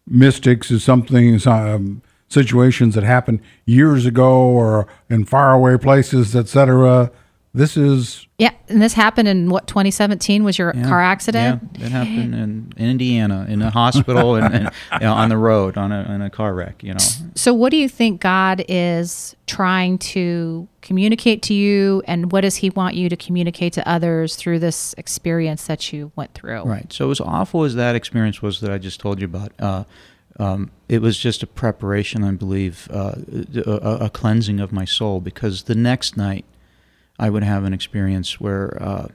mystics 0.07 0.71
as 0.71 0.83
something, 0.83 1.39
um, 1.47 2.01
situations 2.27 2.95
that 2.95 3.03
happened 3.03 3.39
years 3.65 4.05
ago 4.05 4.31
or 4.31 4.87
in 5.09 5.25
faraway 5.25 5.77
places, 5.77 6.35
etc. 6.35 7.11
This 7.55 7.77
is 7.77 8.25
yeah, 8.39 8.49
and 8.67 8.81
this 8.81 8.93
happened 8.93 9.27
in 9.27 9.49
what 9.49 9.67
2017 9.67 10.43
was 10.43 10.57
your 10.57 10.73
Yeah. 10.75 10.87
car 10.87 10.99
accident. 11.01 11.61
Yeah, 11.77 11.85
it 11.85 11.91
happened 11.91 12.33
in, 12.33 12.73
in 12.77 12.89
Indiana, 12.89 13.45
in 13.47 13.61
a 13.61 13.69
hospital, 13.69 14.33
and, 14.35 14.53
and 14.53 14.71
you 14.93 14.99
know, 15.01 15.13
on 15.13 15.29
the 15.29 15.37
road, 15.37 15.77
on 15.77 15.91
a, 15.91 16.01
in 16.15 16.23
a 16.23 16.31
car 16.31 16.55
wreck. 16.55 16.83
You 16.83 16.93
know, 16.93 16.99
So, 17.35 17.53
what 17.53 17.69
do 17.69 17.77
you 17.77 17.87
think 17.87 18.21
God 18.21 18.65
is 18.67 19.35
trying 19.45 19.99
to 19.99 20.67
communicate 20.81 21.43
to 21.43 21.53
you, 21.53 22.01
and 22.07 22.31
what 22.31 22.41
does 22.41 22.55
He 22.55 22.71
want 22.71 22.95
you 22.95 23.07
to 23.07 23.15
communicate 23.15 23.73
to 23.73 23.87
others 23.87 24.35
through 24.35 24.57
this 24.57 24.95
experience 24.97 25.67
that 25.67 25.93
you 25.93 26.11
went 26.15 26.33
through? 26.33 26.63
Right. 26.63 26.91
So 26.91 27.11
as 27.11 27.21
awful 27.21 27.63
as 27.65 27.75
that 27.75 27.95
experience 27.95 28.41
was 28.41 28.61
that 28.61 28.71
I 28.71 28.79
just 28.79 28.99
told 28.99 29.19
you 29.21 29.25
about, 29.25 29.51
uh, 29.59 29.83
um, 30.39 30.71
it 30.89 31.03
was 31.03 31.19
just 31.19 31.43
a 31.43 31.47
preparation, 31.47 32.23
I 32.23 32.31
believe, 32.31 32.87
uh, 32.91 33.13
a, 33.63 34.05
a 34.05 34.09
cleansing 34.09 34.59
of 34.59 34.71
my 34.71 34.85
soul. 34.85 35.21
Because 35.21 35.63
the 35.63 35.75
next 35.75 36.17
night, 36.17 36.45
I 37.19 37.29
would 37.29 37.43
have 37.43 37.63
an 37.63 37.73
experience 37.73 38.39
where 38.39 38.81
uh, 38.81 39.07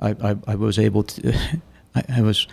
I, 0.00 0.10
I, 0.10 0.36
I 0.46 0.54
was 0.54 0.78
able 0.78 1.02
to, 1.04 1.34
I, 1.94 2.04
I 2.08 2.20
was, 2.22 2.46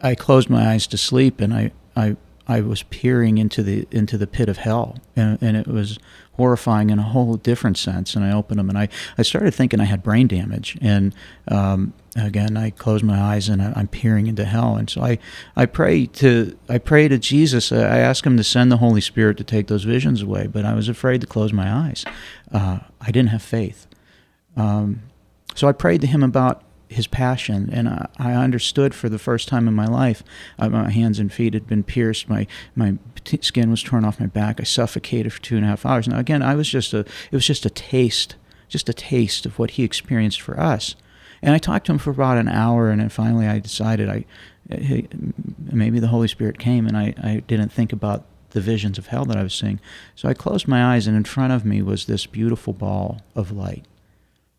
I 0.00 0.14
closed 0.14 0.50
my 0.50 0.72
eyes 0.72 0.86
to 0.88 0.98
sleep, 0.98 1.40
and 1.40 1.54
I, 1.54 1.72
I, 1.96 2.16
I 2.48 2.60
was 2.60 2.82
peering 2.84 3.38
into 3.38 3.62
the 3.62 3.86
into 3.90 4.18
the 4.18 4.26
pit 4.26 4.48
of 4.48 4.58
hell, 4.58 4.98
and, 5.14 5.40
and 5.40 5.56
it 5.56 5.68
was 5.68 5.98
horrifying 6.32 6.90
in 6.90 6.98
a 6.98 7.02
whole 7.02 7.36
different 7.36 7.78
sense. 7.78 8.16
And 8.16 8.24
I 8.24 8.32
opened 8.32 8.58
them, 8.58 8.68
and 8.68 8.76
I, 8.76 8.88
I 9.16 9.22
started 9.22 9.54
thinking 9.54 9.80
I 9.80 9.84
had 9.84 10.02
brain 10.02 10.26
damage, 10.26 10.76
and 10.80 11.14
um, 11.48 11.92
again 12.16 12.56
I 12.56 12.70
closed 12.70 13.04
my 13.04 13.20
eyes, 13.20 13.48
and 13.48 13.62
I, 13.62 13.72
I'm 13.76 13.86
peering 13.86 14.26
into 14.26 14.44
hell. 14.44 14.76
And 14.76 14.90
so 14.90 15.02
I, 15.02 15.18
I 15.54 15.66
pray 15.66 16.06
to 16.06 16.56
I 16.68 16.78
pray 16.78 17.06
to 17.08 17.18
Jesus. 17.18 17.70
I 17.70 17.98
ask 17.98 18.26
Him 18.26 18.36
to 18.36 18.44
send 18.44 18.72
the 18.72 18.78
Holy 18.78 19.00
Spirit 19.00 19.36
to 19.36 19.44
take 19.44 19.68
those 19.68 19.84
visions 19.84 20.20
away, 20.20 20.48
but 20.48 20.64
I 20.64 20.74
was 20.74 20.88
afraid 20.88 21.20
to 21.20 21.26
close 21.26 21.52
my 21.52 21.72
eyes. 21.72 22.04
Uh, 22.50 22.80
I 23.00 23.12
didn't 23.12 23.30
have 23.30 23.42
faith. 23.42 23.86
Um, 24.56 25.02
so 25.54 25.68
I 25.68 25.72
prayed 25.72 26.00
to 26.02 26.06
him 26.06 26.22
about 26.22 26.62
his 26.88 27.06
passion, 27.06 27.70
and 27.72 27.88
I, 27.88 28.08
I 28.18 28.32
understood 28.34 28.94
for 28.94 29.08
the 29.08 29.18
first 29.18 29.48
time 29.48 29.66
in 29.66 29.74
my 29.74 29.86
life. 29.86 30.22
Uh, 30.58 30.68
my 30.68 30.90
hands 30.90 31.18
and 31.18 31.32
feet 31.32 31.54
had 31.54 31.66
been 31.66 31.82
pierced. 31.82 32.28
My 32.28 32.46
my 32.74 32.98
t- 33.24 33.38
skin 33.42 33.70
was 33.70 33.82
torn 33.82 34.04
off 34.04 34.20
my 34.20 34.26
back. 34.26 34.60
I 34.60 34.64
suffocated 34.64 35.32
for 35.32 35.40
two 35.40 35.56
and 35.56 35.64
a 35.64 35.68
half 35.68 35.86
hours. 35.86 36.06
Now 36.06 36.18
again, 36.18 36.42
I 36.42 36.54
was 36.54 36.68
just 36.68 36.92
a. 36.92 37.00
It 37.00 37.32
was 37.32 37.46
just 37.46 37.66
a 37.66 37.70
taste, 37.70 38.36
just 38.68 38.88
a 38.88 38.94
taste 38.94 39.46
of 39.46 39.58
what 39.58 39.72
he 39.72 39.84
experienced 39.84 40.40
for 40.40 40.58
us. 40.60 40.94
And 41.42 41.54
I 41.54 41.58
talked 41.58 41.86
to 41.86 41.92
him 41.92 41.98
for 41.98 42.10
about 42.10 42.38
an 42.38 42.48
hour, 42.48 42.88
and 42.88 43.00
then 43.00 43.08
finally 43.08 43.48
I 43.48 43.58
decided 43.58 44.08
I, 44.08 44.24
maybe 45.72 45.98
the 45.98 46.06
Holy 46.06 46.28
Spirit 46.28 46.58
came, 46.58 46.86
and 46.86 46.96
I, 46.96 47.14
I 47.20 47.42
didn't 47.46 47.70
think 47.70 47.92
about 47.92 48.24
the 48.50 48.60
visions 48.60 48.96
of 48.96 49.08
hell 49.08 49.24
that 49.24 49.36
I 49.36 49.42
was 49.42 49.54
seeing. 49.54 49.80
So 50.14 50.28
I 50.28 50.34
closed 50.34 50.68
my 50.68 50.94
eyes, 50.94 51.08
and 51.08 51.16
in 51.16 51.24
front 51.24 51.52
of 51.52 51.64
me 51.64 51.82
was 51.82 52.06
this 52.06 52.26
beautiful 52.26 52.72
ball 52.72 53.22
of 53.34 53.50
light. 53.50 53.84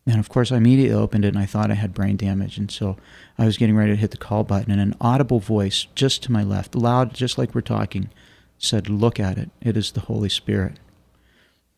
And 0.06 0.18
of 0.18 0.28
course, 0.28 0.52
I 0.52 0.58
immediately 0.58 0.94
opened 0.94 1.24
it 1.24 1.28
and 1.28 1.38
I 1.38 1.46
thought 1.46 1.70
I 1.70 1.74
had 1.74 1.94
brain 1.94 2.16
damage. 2.16 2.58
And 2.58 2.70
so 2.70 2.96
I 3.38 3.46
was 3.46 3.56
getting 3.56 3.76
ready 3.76 3.92
to 3.92 3.96
hit 3.96 4.10
the 4.10 4.16
call 4.18 4.44
button, 4.44 4.70
and 4.70 4.80
an 4.80 4.94
audible 5.00 5.40
voice 5.40 5.86
just 5.94 6.22
to 6.24 6.32
my 6.32 6.42
left, 6.42 6.74
loud, 6.74 7.14
just 7.14 7.38
like 7.38 7.54
we're 7.54 7.62
talking, 7.62 8.10
said, 8.58 8.88
Look 8.88 9.18
at 9.18 9.38
it. 9.38 9.50
It 9.62 9.76
is 9.76 9.92
the 9.92 10.00
Holy 10.00 10.28
Spirit. 10.28 10.78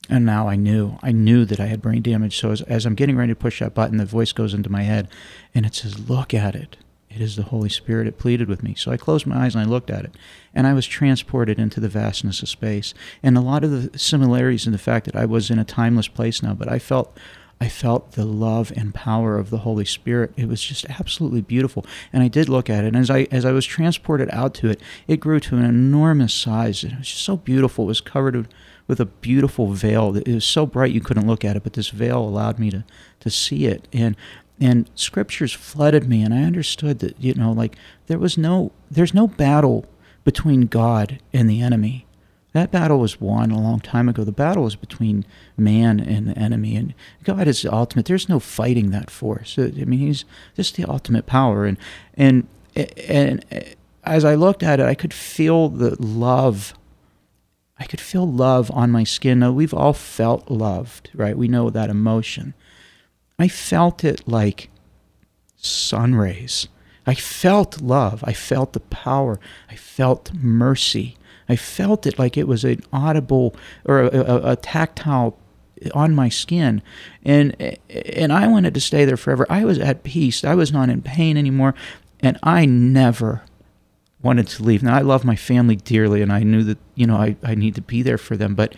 And 0.09 0.25
now 0.25 0.49
I 0.49 0.57
knew. 0.57 0.99
I 1.03 1.13
knew 1.13 1.45
that 1.45 1.61
I 1.61 1.67
had 1.67 1.83
brain 1.83 2.03
damage. 2.03 2.39
So 2.39 2.51
as, 2.51 2.63
as 2.63 2.87
I'm 2.87 2.95
getting 2.95 3.17
ready 3.17 3.33
to 3.33 3.39
push 3.39 3.61
that 3.61 3.75
button, 3.75 3.97
the 3.97 4.05
voice 4.05 4.33
goes 4.33 4.55
into 4.55 4.71
my 4.71 4.83
head 4.83 5.09
and 5.55 5.67
it 5.67 5.75
says, 5.75 6.09
Look 6.09 6.35
at 6.35 6.55
it. 6.55 6.77
It 7.09 7.23
is 7.23 7.37
the 7.37 7.45
Holy 7.45 7.71
Spirit. 7.71 8.07
It 8.07 8.19
pleaded 8.19 8.49
with 8.49 8.63
me. 8.63 8.75
So 8.75 8.91
I 8.91 8.99
closed 8.99 9.27
my 9.27 9.47
eyes 9.47 9.55
and 9.55 9.65
I 9.65 9.67
looked 9.67 9.91
at 9.91 10.05
it. 10.05 10.15
And 10.55 10.67
I 10.67 10.75
was 10.75 10.87
transported 10.87 11.59
into 11.59 11.81
the 11.81 11.89
vastness 11.89 12.43
of 12.43 12.49
space. 12.49 12.93
And 13.23 13.39
a 13.39 13.41
lot 13.41 13.65
of 13.65 13.71
the 13.71 13.99
similarities 13.99 14.67
in 14.67 14.73
the 14.73 14.79
fact 14.79 15.07
that 15.07 15.17
I 15.17 15.25
was 15.25 15.51
in 15.51 15.59
a 15.59 15.65
timeless 15.65 16.09
place 16.09 16.43
now, 16.43 16.53
but 16.53 16.71
I 16.71 16.79
felt 16.79 17.17
I 17.61 17.69
felt 17.69 18.13
the 18.13 18.27
love 18.27 18.71
and 18.77 18.95
power 18.95 19.39
of 19.39 19.49
the 19.49 19.59
Holy 19.59 19.87
Spirit. 19.87 20.33
It 20.37 20.47
was 20.47 20.63
just 20.63 20.85
absolutely 20.91 21.41
beautiful. 21.41 21.87
And 22.13 22.23
I 22.23 22.29
did 22.29 22.49
look 22.49 22.69
at 22.69 22.85
it. 22.85 22.89
And 22.89 22.97
as 22.97 23.11
I 23.11 23.27
as 23.31 23.45
I 23.47 23.53
was 23.53 23.65
transported 23.65 24.29
out 24.31 24.53
to 24.55 24.69
it, 24.69 24.81
it 25.09 25.21
grew 25.21 25.41
to 25.41 25.57
an 25.57 25.65
enormous 25.65 26.35
size. 26.35 26.85
It 26.85 26.99
was 26.99 27.09
just 27.09 27.23
so 27.23 27.39
beautiful. 27.39 27.85
It 27.85 27.89
was 27.89 28.01
covered 28.03 28.49
with, 28.87 29.01
a 29.01 29.07
beautiful 29.07 29.73
veil. 29.73 30.17
It 30.17 30.29
was 30.29 30.45
so 30.45 30.67
bright 30.67 30.93
you 30.93 31.01
couldn't 31.01 31.27
look 31.27 31.45
at 31.45 31.57
it, 31.57 31.63
but 31.63 31.73
this 31.73 31.89
veil 31.89 32.19
allowed 32.19 32.59
me 32.59 32.71
to, 32.71 32.85
to 33.21 33.31
see 33.31 33.67
it. 33.67 33.89
And 33.93 34.17
and 34.61 34.91
scriptures 34.95 35.53
flooded 35.53 36.09
me 36.09 36.23
and 36.23 36.33
I 36.33 36.43
understood 36.43 37.01
that, 37.01 37.21
you 37.21 37.35
know, 37.35 37.53
like 37.53 37.77
there 38.07 38.19
was 38.19 38.37
no 38.37 38.73
there's 38.91 39.15
no 39.15 39.27
battle 39.27 39.87
between 40.25 40.63
God 40.63 41.21
and 41.33 41.49
the 41.49 41.63
enemy. 41.63 42.06
That 42.57 42.71
battle 42.71 42.99
was 42.99 43.21
won 43.21 43.51
a 43.51 43.61
long 43.61 43.81
time 43.81 44.09
ago. 44.09 44.25
The 44.25 44.33
battle 44.33 44.63
was 44.63 44.77
between 44.77 45.27
man 45.59 46.01
and 46.01 46.29
the 46.29 46.39
enemy, 46.39 46.75
and 46.75 46.95
God 47.23 47.47
is 47.47 47.61
the 47.61 47.71
ultimate. 47.71 48.07
There's 48.07 48.31
no 48.31 48.41
fighting 48.41 48.93
that 48.93 49.11
force. 49.11 49.59
Uh, 49.59 49.71
I 49.79 49.85
mean, 49.85 50.01
He's 50.01 50.25
just 50.57 50.75
the 50.77 50.87
ultimate 50.87 51.27
power. 51.27 51.67
And 51.67 51.77
and 52.15 52.49
and 52.75 53.45
as 54.05 54.25
I 54.25 54.37
looked 54.37 54.63
at 54.63 54.81
it, 54.81 54.87
I 54.87 54.95
could 54.95 55.13
feel 55.13 55.69
the 55.69 56.03
love. 56.03 56.73
I 57.79 57.85
could 57.85 58.01
feel 58.01 58.27
love 58.27 58.71
on 58.71 58.91
my 58.91 59.05
skin. 59.05 59.41
Now, 59.41 59.53
we've 59.53 59.75
all 59.75 59.93
felt 59.93 60.51
loved, 60.51 61.11
right? 61.13 61.37
We 61.37 61.49
know 61.49 61.69
that 61.69 61.91
emotion. 61.91 62.55
I 63.39 63.49
felt 63.49 64.03
it 64.03 64.27
like 64.27 64.71
sun 65.57 66.15
rays. 66.15 66.69
I 67.07 67.17
felt 67.17 67.83
love. 67.83 68.25
I 68.27 68.33
felt 68.33 68.73
the 68.73 68.81
power. 68.81 69.39
I 69.69 69.77
felt 69.77 70.33
mercy. 70.33 71.19
I 71.49 71.57
felt 71.57 72.07
it 72.07 72.19
like 72.19 72.37
it 72.37 72.49
was 72.49 72.65
an 72.65 72.83
audible 72.93 73.55
or 73.85 74.01
a, 74.03 74.09
a, 74.09 74.53
a, 74.53 74.57
tactile 74.57 75.39
on 75.95 76.15
my 76.15 76.29
skin, 76.29 76.83
and 77.25 77.55
and 77.89 78.33
I 78.33 78.49
wanted 78.49 78.75
to 78.75 78.81
stay 78.81 79.05
there 79.05 79.17
forever. 79.17 79.47
I 79.49 79.65
was 79.65 79.79
at 79.79 80.03
peace. 80.03 80.45
I 80.45 80.55
was 80.55 80.73
not 80.73 80.89
in 80.89 81.03
pain 81.03 81.37
anymore, 81.37 81.75
and 82.21 82.39
I 82.43 82.67
never 82.67 83.43
wanted 84.23 84.49
to 84.49 84.63
leave. 84.63 84.83
Now 84.83 84.97
I 84.97 85.03
love 85.03 85.25
my 85.25 85.37
family 85.37 85.77
dearly, 85.77 86.23
and 86.23 86.33
I 86.33 86.43
knew 86.43 86.63
that 86.65 86.79
you 86.95 87.07
know 87.07 87.17
I, 87.17 87.37
I 87.43 87.55
need 87.55 87.75
to 87.77 87.83
be 87.83 88.03
there 88.03 88.19
for 88.19 88.37
them. 88.37 88.55
But 88.55 88.75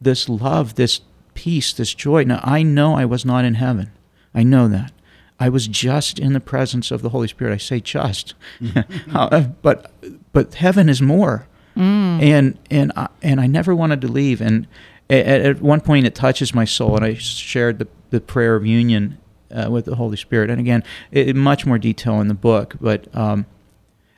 this 0.00 0.28
love, 0.28 0.76
this 0.76 1.00
peace, 1.34 1.72
this 1.72 1.94
joy. 1.94 2.24
Now 2.24 2.40
I 2.42 2.62
know 2.62 2.94
I 2.94 3.04
was 3.04 3.24
not 3.24 3.44
in 3.44 3.54
heaven. 3.54 3.90
I 4.34 4.42
know 4.42 4.68
that. 4.68 4.92
I 5.38 5.48
was 5.48 5.66
just 5.66 6.18
in 6.18 6.34
the 6.34 6.40
presence 6.40 6.90
of 6.90 7.00
the 7.00 7.08
Holy 7.08 7.26
Spirit. 7.26 7.54
I 7.54 7.56
say 7.56 7.80
just, 7.80 8.34
but 9.62 9.92
but 10.32 10.54
heaven 10.54 10.88
is 10.88 11.02
more. 11.02 11.46
Mm. 11.80 12.22
And 12.22 12.58
and 12.70 12.92
I, 12.94 13.08
and 13.22 13.40
I 13.40 13.46
never 13.46 13.74
wanted 13.74 14.02
to 14.02 14.08
leave. 14.08 14.42
And 14.42 14.66
at, 15.08 15.26
at, 15.26 15.62
one 15.62 15.80
point, 15.80 16.06
it 16.06 16.14
touches 16.14 16.54
my 16.54 16.66
soul, 16.66 16.94
and 16.96 17.04
I 17.04 17.14
shared 17.14 17.78
the 17.78 17.88
the 18.10 18.20
prayer 18.20 18.54
of 18.54 18.66
union 18.66 19.16
uh, 19.50 19.68
with 19.70 19.86
the 19.86 19.96
Holy 19.96 20.18
Spirit. 20.18 20.50
And 20.50 20.60
again, 20.60 20.84
in 21.10 21.38
much 21.38 21.64
more 21.64 21.78
detail 21.78 22.20
in 22.20 22.28
the 22.28 22.34
book, 22.34 22.76
but. 22.80 23.14
Um, 23.16 23.46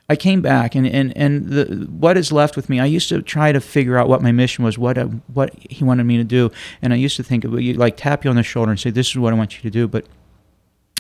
I 0.08 0.16
came 0.16 0.42
back, 0.42 0.74
and 0.74 0.86
and 0.86 1.16
and 1.16 1.48
the, 1.48 1.88
what 1.90 2.18
is 2.18 2.32
left 2.32 2.54
with 2.54 2.68
me. 2.68 2.78
I 2.78 2.84
used 2.84 3.08
to 3.08 3.22
try 3.22 3.50
to 3.50 3.60
figure 3.62 3.96
out 3.96 4.08
what 4.08 4.20
my 4.20 4.30
mission 4.30 4.62
was, 4.62 4.76
what 4.76 4.98
what 5.32 5.54
he 5.70 5.84
wanted 5.84 6.04
me 6.04 6.18
to 6.18 6.24
do, 6.24 6.50
and 6.82 6.92
I 6.92 6.96
used 6.96 7.16
to 7.16 7.22
think, 7.22 7.44
you 7.44 7.72
like 7.74 7.96
tap 7.96 8.24
you 8.24 8.28
on 8.28 8.36
the 8.36 8.42
shoulder 8.42 8.72
and 8.72 8.78
say, 8.78 8.90
"This 8.90 9.08
is 9.08 9.16
what 9.16 9.32
I 9.32 9.36
want 9.36 9.56
you 9.56 9.62
to 9.62 9.70
do." 9.70 9.88
But 9.88 10.06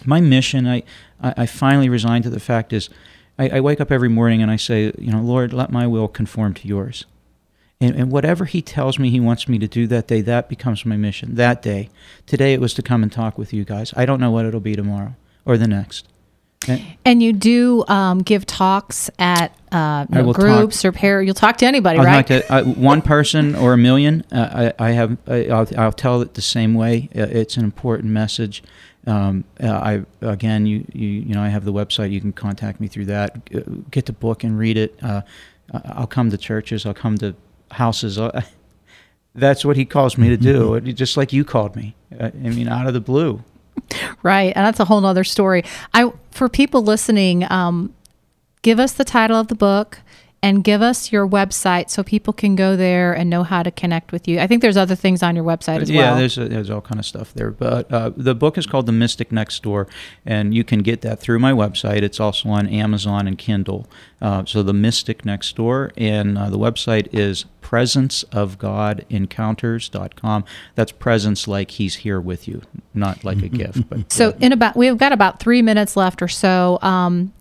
my 0.06 0.22
mission, 0.22 0.66
I 0.66 0.84
I 1.20 1.44
finally 1.44 1.90
resigned 1.90 2.24
to 2.24 2.30
the 2.30 2.40
fact 2.40 2.72
is, 2.72 2.88
I, 3.38 3.48
I 3.48 3.60
wake 3.60 3.80
up 3.80 3.90
every 3.90 4.08
morning 4.08 4.42
and 4.42 4.50
I 4.50 4.56
say, 4.56 4.92
you 4.98 5.12
know, 5.12 5.20
Lord, 5.20 5.52
let 5.52 5.70
my 5.70 5.86
will 5.86 6.08
conform 6.08 6.54
to 6.54 6.68
yours. 6.68 7.06
And, 7.80 7.96
and, 7.96 8.12
whatever 8.12 8.44
he 8.44 8.62
tells 8.62 8.96
me 8.98 9.10
he 9.10 9.18
wants 9.18 9.48
me 9.48 9.58
to 9.58 9.66
do 9.66 9.88
that 9.88 10.06
day, 10.06 10.20
that 10.20 10.48
becomes 10.48 10.86
my 10.86 10.96
mission. 10.96 11.34
That 11.34 11.62
day. 11.62 11.88
Today 12.26 12.54
it 12.54 12.60
was 12.60 12.74
to 12.74 12.82
come 12.82 13.02
and 13.02 13.10
talk 13.10 13.36
with 13.36 13.52
you 13.52 13.64
guys. 13.64 13.92
I 13.96 14.06
don't 14.06 14.20
know 14.20 14.30
what 14.30 14.46
it'll 14.46 14.60
be 14.60 14.76
tomorrow 14.76 15.16
or 15.44 15.58
the 15.58 15.66
next. 15.66 16.06
And- 16.68 16.82
And 17.04 17.22
you 17.22 17.32
do 17.32 17.84
um, 17.88 18.20
give 18.22 18.46
talks 18.46 19.10
at 19.18 19.52
uh, 19.72 20.06
you 20.10 20.16
I 20.16 20.20
know, 20.20 20.26
will 20.26 20.32
groups 20.34 20.84
or 20.84 20.92
pair. 20.92 21.20
You'll 21.22 21.34
talk 21.34 21.56
to 21.56 21.66
anybody, 21.66 21.98
I'll 21.98 22.04
right? 22.04 22.26
to, 22.28 22.52
uh, 22.52 22.62
one 22.64 23.02
person 23.02 23.56
or 23.56 23.72
a 23.72 23.76
million. 23.78 24.24
Uh, 24.30 24.72
I, 24.78 24.88
I 24.88 24.90
have. 24.92 25.16
I, 25.26 25.46
I'll, 25.46 25.66
I'll 25.76 25.92
tell 25.92 26.20
it 26.20 26.34
the 26.34 26.42
same 26.42 26.74
way. 26.74 27.08
Uh, 27.16 27.22
it's 27.22 27.56
an 27.56 27.64
important 27.64 28.12
message. 28.12 28.62
Um, 29.06 29.44
uh, 29.62 29.68
I 29.68 30.04
again, 30.20 30.66
you, 30.66 30.84
you 30.92 31.08
you 31.08 31.34
know, 31.34 31.42
I 31.42 31.48
have 31.48 31.64
the 31.64 31.72
website. 31.72 32.12
You 32.12 32.20
can 32.20 32.32
contact 32.32 32.80
me 32.80 32.86
through 32.86 33.06
that. 33.06 33.36
Uh, 33.54 33.60
Get 33.90 34.06
the 34.06 34.12
book 34.12 34.44
and 34.44 34.58
read 34.58 34.76
it. 34.76 34.98
Uh, 35.02 35.22
I'll 35.72 36.06
come 36.06 36.30
to 36.30 36.36
churches. 36.36 36.86
I'll 36.86 36.94
come 36.94 37.18
to 37.18 37.34
houses. 37.70 38.18
Uh, 38.18 38.42
That's 39.34 39.64
what 39.64 39.76
he 39.76 39.86
calls 39.86 40.18
me 40.18 40.28
to 40.28 40.36
do. 40.36 40.78
Just 40.80 41.16
like 41.16 41.32
you 41.32 41.42
called 41.42 41.74
me. 41.74 41.94
I 42.20 42.30
mean, 42.32 42.68
out 42.68 42.86
of 42.86 42.94
the 42.94 43.00
blue. 43.00 43.42
Right, 44.22 44.52
and 44.54 44.64
that's 44.64 44.78
a 44.78 44.84
whole 44.84 45.04
other 45.04 45.24
story. 45.24 45.64
I 45.92 46.12
for 46.30 46.48
people 46.48 46.82
listening, 46.82 47.50
um, 47.50 47.92
give 48.62 48.78
us 48.78 48.92
the 48.92 49.04
title 49.04 49.36
of 49.36 49.48
the 49.48 49.54
book 49.54 49.98
and 50.42 50.64
give 50.64 50.82
us 50.82 51.12
your 51.12 51.24
website 51.26 51.88
so 51.88 52.02
people 52.02 52.32
can 52.32 52.56
go 52.56 52.74
there 52.74 53.12
and 53.12 53.30
know 53.30 53.44
how 53.44 53.62
to 53.62 53.70
connect 53.70 54.10
with 54.10 54.26
you. 54.26 54.40
I 54.40 54.48
think 54.48 54.60
there's 54.60 54.76
other 54.76 54.96
things 54.96 55.22
on 55.22 55.36
your 55.36 55.44
website 55.44 55.80
as 55.80 55.88
yeah, 55.88 55.98
well. 55.98 56.14
Yeah, 56.14 56.18
there's 56.18 56.34
there's 56.34 56.68
all 56.68 56.80
kind 56.80 56.98
of 56.98 57.06
stuff 57.06 57.32
there. 57.32 57.52
But 57.52 57.92
uh, 57.92 58.10
the 58.16 58.34
book 58.34 58.58
is 58.58 58.66
called 58.66 58.86
The 58.86 58.92
Mystic 58.92 59.30
Next 59.30 59.62
Door, 59.62 59.86
and 60.26 60.52
you 60.52 60.64
can 60.64 60.80
get 60.80 61.02
that 61.02 61.20
through 61.20 61.38
my 61.38 61.52
website. 61.52 62.02
It's 62.02 62.18
also 62.18 62.48
on 62.48 62.66
Amazon 62.66 63.28
and 63.28 63.38
Kindle. 63.38 63.86
Uh, 64.20 64.44
so 64.44 64.64
The 64.64 64.72
Mystic 64.72 65.24
Next 65.24 65.54
Door, 65.54 65.92
and 65.96 66.36
uh, 66.36 66.50
the 66.50 66.58
website 66.58 67.06
is 67.12 67.44
presenceofgodencounters.com. 67.62 70.44
That's 70.74 70.90
presence 70.92 71.46
like 71.46 71.70
He's 71.72 71.96
here 71.96 72.20
with 72.20 72.46
you, 72.48 72.62
not 72.94 73.24
like 73.24 73.42
a 73.42 73.48
gift. 73.48 73.88
But 73.88 74.12
So 74.12 74.36
in 74.40 74.52
about 74.52 74.76
we've 74.76 74.98
got 74.98 75.12
about 75.12 75.38
three 75.38 75.62
minutes 75.62 75.96
left 75.96 76.20
or 76.20 76.28
so. 76.28 76.80
Um, 76.82 77.32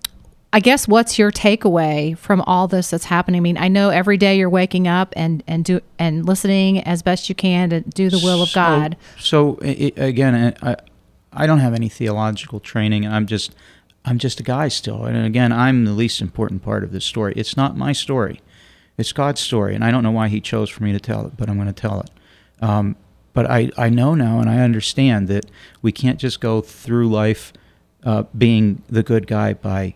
I 0.54 0.60
guess 0.60 0.88
what's 0.88 1.18
your 1.18 1.32
takeaway 1.32 2.18
from 2.18 2.42
all 2.42 2.68
this 2.68 2.90
that's 2.90 3.06
happening? 3.06 3.40
I 3.40 3.42
mean, 3.42 3.58
I 3.58 3.70
know 3.70 3.90
every 3.90 4.18
day 4.18 4.38
you're 4.38 4.50
waking 4.50 4.88
up 4.88 5.14
and 5.16 5.44
and 5.48 5.64
do 5.64 5.80
and 5.98 6.26
listening 6.26 6.80
as 6.84 7.02
best 7.02 7.30
you 7.30 7.36
can 7.36 7.70
to 7.70 7.82
do 7.82 8.10
the 8.10 8.20
will 8.20 8.44
of 8.44 8.52
God. 8.54 8.98
So, 9.18 9.58
i 9.64 9.94
i 9.98 10.02
again, 10.02 10.56
I 10.62 10.76
I 11.32 11.48
don't 11.48 11.60
have 11.60 11.74
any 11.74 11.88
theological 11.88 12.60
training. 12.60 13.08
I'm 13.08 13.28
just 13.28 13.56
I'm 14.04 14.18
just 14.18 14.40
a 14.40 14.44
guy 14.44 14.68
still, 14.68 15.06
and 15.06 15.26
again, 15.26 15.54
I'm 15.54 15.86
the 15.86 15.94
least 15.94 16.22
important 16.22 16.64
part 16.64 16.84
of 16.84 16.92
this 16.92 17.06
story. 17.06 17.34
It's 17.38 17.56
not 17.56 17.78
my 17.78 17.94
story; 17.94 18.42
it's 18.98 19.14
God's 19.14 19.40
story, 19.40 19.74
and 19.74 19.86
I 19.86 19.92
don't 19.92 20.04
know 20.04 20.12
why 20.12 20.28
He 20.28 20.42
chose 20.42 20.70
for 20.70 20.84
me 20.84 20.92
to 20.92 21.00
tell 21.00 21.26
it, 21.28 21.38
but 21.38 21.50
I'm 21.50 21.56
going 21.56 21.74
to 21.74 21.74
tell 21.74 22.02
it. 22.02 22.10
Um, 22.62 22.98
but 23.34 23.50
I 23.50 23.72
I 23.78 23.90
know 23.90 24.16
now, 24.16 24.42
and 24.42 24.50
I 24.50 24.60
understand 24.60 25.30
that 25.30 25.46
we 25.82 25.94
can't 25.94 26.20
just 26.20 26.42
go 26.42 26.60
through 26.60 27.10
life 27.10 27.54
uh, 28.04 28.24
being 28.38 28.82
the 28.90 29.04
good 29.04 29.28
guy 29.28 29.54
by 29.54 29.94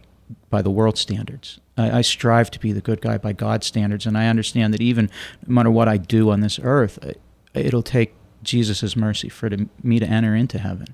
by 0.50 0.62
the 0.62 0.70
world 0.70 0.98
standards. 0.98 1.60
I, 1.78 2.00
I 2.00 2.02
strive 2.02 2.52
to 2.52 2.60
be 2.60 2.72
the 2.72 2.82
good 2.82 3.02
guy 3.02 3.18
by 3.18 3.34
God's 3.34 3.68
standards, 3.68 4.06
and 4.06 4.18
I 4.18 4.28
understand 4.28 4.74
that 4.74 4.82
even 4.82 5.10
no 5.48 5.54
matter 5.54 5.72
what 5.72 5.88
I 5.88 5.98
do 5.98 6.30
on 6.32 6.40
this 6.42 6.60
earth, 6.62 6.98
it- 7.04 7.20
it'll 7.54 7.84
take 7.84 8.14
Jesus' 8.44 8.96
mercy 8.96 9.30
for 9.30 9.50
to, 9.50 9.68
me 9.82 10.00
to 10.00 10.06
enter 10.06 10.36
into 10.36 10.60
heaven. 10.60 10.88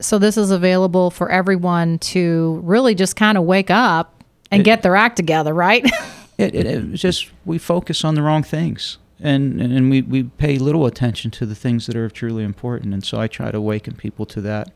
So 0.00 0.18
this 0.18 0.36
is 0.36 0.50
available 0.50 1.10
for 1.10 1.30
everyone 1.30 1.98
to 2.00 2.60
really 2.64 2.94
just 2.94 3.16
kind 3.16 3.36
of 3.36 3.44
wake 3.44 3.70
up 3.70 4.22
and 4.50 4.64
get 4.64 4.82
their 4.82 4.96
act 4.96 5.16
together, 5.16 5.52
right? 5.54 5.84
It, 6.38 6.54
it, 6.54 6.66
it's 6.66 7.02
just 7.02 7.32
we 7.44 7.58
focus 7.58 8.04
on 8.04 8.14
the 8.14 8.22
wrong 8.22 8.44
things, 8.44 8.98
and 9.18 9.60
and 9.60 9.90
we, 9.90 10.02
we 10.02 10.22
pay 10.22 10.56
little 10.56 10.86
attention 10.86 11.32
to 11.32 11.44
the 11.46 11.56
things 11.56 11.86
that 11.86 11.96
are 11.96 12.08
truly 12.08 12.44
important. 12.44 12.94
And 12.94 13.02
so 13.02 13.18
I 13.18 13.26
try 13.26 13.50
to 13.50 13.58
awaken 13.58 13.96
people 13.96 14.24
to 14.26 14.40
that. 14.42 14.70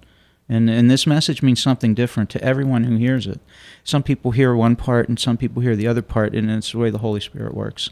And 0.53 0.69
and 0.69 0.91
this 0.91 1.07
message 1.07 1.41
means 1.43 1.63
something 1.63 1.95
different 1.95 2.29
to 2.31 2.43
everyone 2.45 2.85
who 2.85 2.97
hears 2.97 3.27
it. 3.27 3.41
Some 3.85 4.03
people 4.03 4.33
hear 4.33 4.55
one 4.55 4.77
part, 4.77 5.09
and 5.09 5.19
some 5.19 5.39
people 5.39 5.63
hear 5.63 5.75
the 5.75 5.87
other 5.87 6.03
part, 6.03 6.35
and 6.35 6.51
it's 6.51 6.73
the 6.73 6.79
way 6.79 6.91
the 6.91 6.99
Holy 6.99 7.21
Spirit 7.21 7.55
works. 7.55 7.89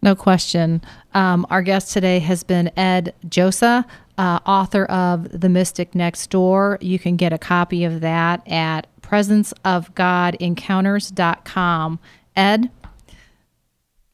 No 0.00 0.14
question. 0.14 0.82
Um, 1.14 1.44
our 1.50 1.62
guest 1.62 1.92
today 1.92 2.20
has 2.20 2.44
been 2.44 2.70
Ed 2.78 3.12
Josa, 3.26 3.84
uh, 4.18 4.38
author 4.46 4.84
of 4.84 5.40
The 5.40 5.48
Mystic 5.48 5.96
Next 5.96 6.30
Door. 6.30 6.78
You 6.80 7.00
can 7.00 7.16
get 7.16 7.32
a 7.32 7.38
copy 7.38 7.82
of 7.84 8.02
that 8.02 8.46
at 8.46 8.86
presenceofgodencounters.com. 9.00 11.98
Ed, 12.36 12.70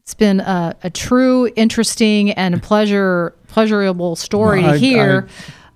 it's 0.03 0.14
been 0.14 0.40
a, 0.40 0.77
a 0.83 0.88
true, 0.90 1.51
interesting, 1.57 2.31
and 2.33 2.62
pleasure 2.62 3.35
pleasurable 3.49 4.16
story 4.16 4.62
Well, 4.62 4.70
to 4.70 4.77
I- 4.77 4.79
hear. 4.79 5.29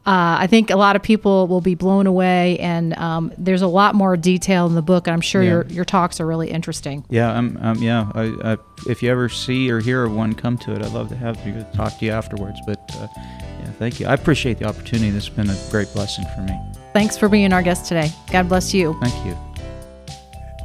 Uh, 0.07 0.37
I 0.40 0.47
think 0.49 0.71
a 0.71 0.77
lot 0.77 0.97
of 0.97 1.03
people 1.03 1.47
will 1.49 1.61
be 1.62 1.75
blown 1.75 2.07
away, 2.07 2.59
and 2.59 2.93
um, 2.99 3.33
there's 3.38 3.62
a 3.62 3.67
lot 3.67 3.95
more 3.95 4.17
detail 4.17 4.67
in 4.67 4.75
the 4.75 4.83
book. 4.83 5.07
And 5.07 5.14
I'm 5.14 5.21
sure 5.23 5.43
Yeah. 5.43 5.51
your 5.51 5.67
your 5.69 5.85
talks 5.85 6.21
are 6.21 6.27
really 6.27 6.51
interesting. 6.51 7.05
Yeah, 7.09 7.33
um, 7.33 7.59
um, 7.62 7.83
yeah. 7.83 8.11
I, 8.14 8.53
I, 8.53 8.57
if 8.87 9.03
you 9.03 9.11
ever 9.11 9.29
see 9.31 9.71
or 9.71 9.81
hear 9.81 10.05
of 10.05 10.12
one, 10.14 10.35
come 10.35 10.59
to 10.59 10.73
it. 10.75 10.83
I'd 10.83 10.93
love 10.93 11.09
to 11.09 11.17
have 11.17 11.38
you 11.47 11.64
talk 11.75 11.99
to 11.99 12.05
you 12.05 12.11
afterwards. 12.12 12.59
But 12.67 12.79
uh, 12.97 13.07
yeah, 13.17 13.71
thank 13.79 13.99
you. 13.99 14.07
I 14.07 14.12
appreciate 14.14 14.59
the 14.59 14.67
opportunity. 14.67 15.09
This 15.11 15.27
has 15.27 15.35
been 15.35 15.49
a 15.49 15.59
great 15.71 15.90
blessing 15.95 16.27
for 16.35 16.43
me. 16.43 16.59
Thanks 16.93 17.17
for 17.17 17.29
being 17.29 17.53
our 17.53 17.62
guest 17.62 17.87
today. 17.87 18.11
God 18.31 18.49
bless 18.49 18.75
you. 18.75 18.97
Thank 19.01 19.25
you. 19.27 19.37